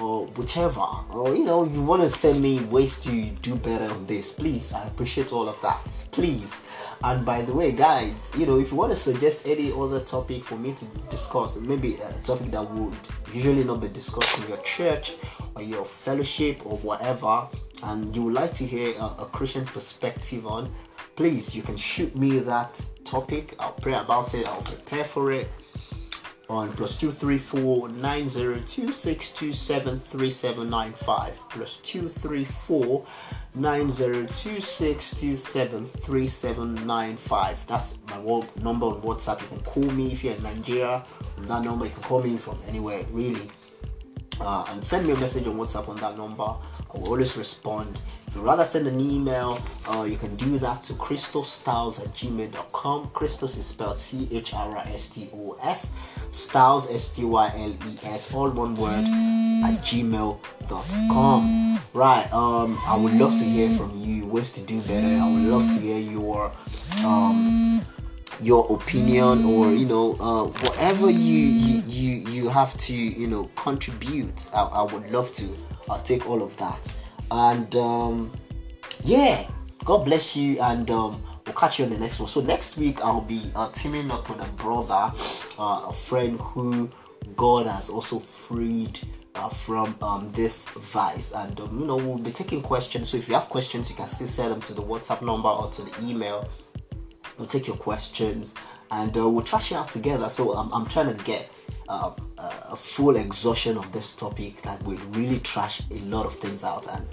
or 0.00 0.26
whichever, 0.28 0.86
or 1.10 1.34
you 1.36 1.44
know, 1.44 1.64
you 1.64 1.82
want 1.82 2.02
to 2.02 2.10
send 2.10 2.40
me 2.40 2.60
ways 2.64 2.98
to 3.00 3.30
do 3.42 3.54
better 3.56 3.84
on 3.92 4.06
this, 4.06 4.32
please, 4.32 4.72
I 4.72 4.84
appreciate 4.86 5.32
all 5.32 5.48
of 5.48 5.60
that, 5.62 5.84
please. 6.10 6.62
And 7.02 7.24
by 7.24 7.42
the 7.42 7.52
way, 7.54 7.72
guys, 7.72 8.30
you 8.36 8.44
know, 8.46 8.58
if 8.60 8.70
you 8.70 8.76
want 8.76 8.92
to 8.92 8.98
suggest 8.98 9.46
any 9.46 9.72
other 9.72 10.00
topic 10.00 10.44
for 10.44 10.56
me 10.56 10.74
to 10.74 10.84
discuss, 11.08 11.56
maybe 11.56 11.96
a 11.96 12.12
topic 12.24 12.50
that 12.50 12.70
would 12.70 12.94
usually 13.32 13.64
not 13.64 13.80
be 13.80 13.88
discussed 13.88 14.38
in 14.38 14.48
your 14.48 14.58
church 14.58 15.14
or 15.54 15.62
your 15.62 15.84
fellowship 15.84 16.60
or 16.66 16.76
whatever, 16.78 17.48
and 17.84 18.14
you 18.14 18.24
would 18.24 18.34
like 18.34 18.52
to 18.54 18.66
hear 18.66 18.94
a, 18.98 19.22
a 19.22 19.28
Christian 19.32 19.64
perspective 19.64 20.46
on, 20.46 20.70
please, 21.16 21.54
you 21.54 21.62
can 21.62 21.76
shoot 21.76 22.14
me 22.16 22.38
that 22.40 22.84
topic. 23.04 23.54
I'll 23.58 23.72
pray 23.72 23.94
about 23.94 24.34
it, 24.34 24.46
I'll 24.46 24.62
prepare 24.62 25.04
for 25.04 25.32
it 25.32 25.48
on 26.50 26.72
plus 26.72 26.98
two 26.98 27.12
three 27.12 27.38
four 27.38 27.88
nine 27.88 28.28
zero 28.28 28.60
two 28.66 28.92
six 28.92 29.30
two 29.30 29.52
seven 29.52 30.00
three 30.00 30.30
seven 30.30 30.68
nine 30.68 30.92
five 30.92 31.38
plus. 31.46 31.80
That's 37.66 37.98
my 38.08 38.18
number 38.62 38.86
on 38.86 39.00
WhatsApp. 39.02 39.40
You 39.42 39.46
can 39.46 39.60
call 39.60 39.84
me 39.84 40.12
if 40.12 40.24
you're 40.24 40.34
in 40.34 40.42
Nigeria. 40.42 41.04
That 41.42 41.62
number, 41.62 41.84
you 41.84 41.92
can 41.92 42.02
call 42.02 42.22
me 42.22 42.36
from 42.36 42.58
anywhere 42.68 43.04
really 43.12 43.48
uh, 44.40 44.64
and 44.68 44.82
send 44.82 45.06
me 45.06 45.12
a 45.12 45.16
message 45.16 45.46
on 45.46 45.56
WhatsApp 45.56 45.88
on 45.88 45.96
that 45.96 46.16
number. 46.16 46.42
I 46.42 46.58
will 46.94 47.08
always 47.08 47.36
respond. 47.36 47.98
If 48.26 48.36
you 48.36 48.42
rather 48.42 48.64
send 48.64 48.86
an 48.86 49.00
email, 49.00 49.60
uh, 49.88 50.04
you 50.04 50.16
can 50.16 50.34
do 50.36 50.58
that 50.58 50.82
to 50.84 50.92
christostyles 50.94 52.00
at 52.00 52.14
gmail.com. 52.14 53.10
Christos 53.12 53.56
is 53.56 53.66
spelled 53.66 53.98
C 53.98 54.28
H 54.30 54.54
R 54.54 54.76
I 54.76 54.82
S 54.92 55.08
T 55.08 55.28
O 55.34 55.58
S, 55.62 55.92
Styles 56.30 56.88
S 56.90 57.14
T 57.14 57.24
Y 57.24 57.52
L 57.56 57.70
E 57.70 57.98
S, 58.04 58.32
all 58.32 58.50
one 58.50 58.74
word 58.74 59.00
at 59.64 59.78
gmail.com. 59.84 61.78
Right, 61.92 62.32
um, 62.32 62.78
I 62.86 62.96
would 62.96 63.14
love 63.14 63.32
to 63.32 63.44
hear 63.44 63.68
from 63.76 63.98
you, 63.98 64.26
ways 64.26 64.52
to 64.52 64.60
do 64.60 64.80
better. 64.82 65.22
I 65.22 65.28
would 65.28 65.42
love 65.42 65.66
to 65.74 65.80
hear 65.80 65.98
your 65.98 66.52
um 67.04 67.84
your 68.42 68.66
opinion 68.72 69.44
or 69.44 69.70
you 69.72 69.86
know 69.86 70.16
uh, 70.18 70.44
whatever 70.44 71.10
you, 71.10 71.38
you 71.38 71.82
you 71.82 72.30
you 72.30 72.48
have 72.48 72.76
to 72.78 72.94
you 72.94 73.26
know 73.26 73.50
contribute 73.56 74.48
I, 74.54 74.62
I 74.62 74.82
would 74.82 75.10
love 75.10 75.32
to 75.34 75.48
i'll 75.88 76.02
take 76.02 76.28
all 76.28 76.42
of 76.42 76.56
that. 76.56 76.80
And 77.30 77.74
um, 77.76 78.32
yeah 79.04 79.48
god 79.84 80.04
bless 80.04 80.36
you 80.36 80.60
and 80.60 80.90
um, 80.90 81.22
we'll 81.46 81.54
catch 81.54 81.78
you 81.78 81.84
on 81.84 81.90
the 81.90 81.98
next 81.98 82.18
one. 82.20 82.28
So 82.28 82.40
next 82.40 82.76
week 82.76 83.04
i'll 83.04 83.20
be 83.20 83.50
uh, 83.54 83.70
teaming 83.72 84.10
up 84.10 84.28
with 84.28 84.40
a 84.40 84.50
brother 84.52 85.12
uh, 85.58 85.86
a 85.88 85.92
friend 85.92 86.40
who 86.40 86.90
god 87.36 87.66
has 87.66 87.90
also 87.90 88.18
freed 88.18 88.98
uh, 89.34 89.48
from 89.48 89.96
um, 90.02 90.30
this 90.32 90.68
vice. 90.68 91.32
And 91.32 91.60
um, 91.60 91.78
you 91.80 91.86
know 91.86 91.96
we'll 91.96 92.18
be 92.18 92.32
taking 92.32 92.62
questions. 92.62 93.10
So 93.10 93.18
if 93.18 93.28
you 93.28 93.34
have 93.34 93.48
questions 93.50 93.90
you 93.90 93.96
can 93.96 94.06
still 94.06 94.28
send 94.28 94.52
them 94.52 94.62
to 94.62 94.74
the 94.74 94.82
whatsapp 94.82 95.20
number 95.20 95.48
or 95.48 95.70
to 95.72 95.82
the 95.82 95.92
email 96.02 96.48
We'll 97.40 97.48
take 97.48 97.66
your 97.66 97.76
questions 97.76 98.52
and 98.90 99.16
uh, 99.16 99.26
we'll 99.26 99.44
trash 99.44 99.72
it 99.72 99.74
out 99.74 99.90
together. 99.90 100.28
So 100.28 100.52
I'm, 100.52 100.70
I'm 100.74 100.84
trying 100.84 101.16
to 101.16 101.24
get 101.24 101.50
uh, 101.88 102.12
a 102.36 102.76
full 102.76 103.16
exhaustion 103.16 103.78
of 103.78 103.90
this 103.92 104.14
topic 104.14 104.60
that 104.60 104.82
will 104.82 104.98
really 105.12 105.38
trash 105.38 105.80
a 105.90 105.98
lot 106.00 106.26
of 106.26 106.34
things 106.34 106.64
out. 106.64 106.86
And 106.88 107.06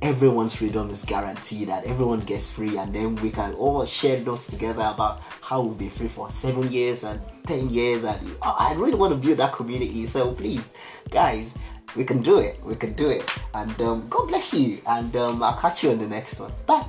everyone's 0.00 0.54
freedom 0.54 0.88
is 0.88 1.04
guaranteed 1.04 1.68
that 1.68 1.84
everyone 1.84 2.20
gets 2.20 2.50
free. 2.50 2.78
And 2.78 2.94
then 2.94 3.16
we 3.16 3.30
can 3.30 3.52
all 3.54 3.84
share 3.84 4.18
notes 4.20 4.46
together 4.46 4.90
about 4.94 5.20
how 5.42 5.60
we'll 5.60 5.74
be 5.74 5.90
free 5.90 6.08
for 6.08 6.30
seven 6.32 6.72
years 6.72 7.04
and 7.04 7.20
ten 7.46 7.68
years. 7.68 8.04
And 8.04 8.26
I 8.40 8.72
really 8.74 8.96
want 8.96 9.12
to 9.12 9.18
build 9.18 9.38
that 9.38 9.52
community. 9.52 10.06
So 10.06 10.32
please 10.32 10.72
guys 11.10 11.52
we 11.94 12.04
can 12.04 12.22
do 12.22 12.38
it. 12.38 12.62
We 12.64 12.74
can 12.74 12.94
do 12.94 13.10
it. 13.10 13.30
And 13.52 13.78
um, 13.82 14.08
God 14.08 14.28
bless 14.28 14.54
you. 14.54 14.80
And 14.86 15.14
um, 15.16 15.42
I'll 15.42 15.58
catch 15.58 15.84
you 15.84 15.90
on 15.90 15.98
the 15.98 16.06
next 16.06 16.40
one. 16.40 16.52
Bye 16.64 16.86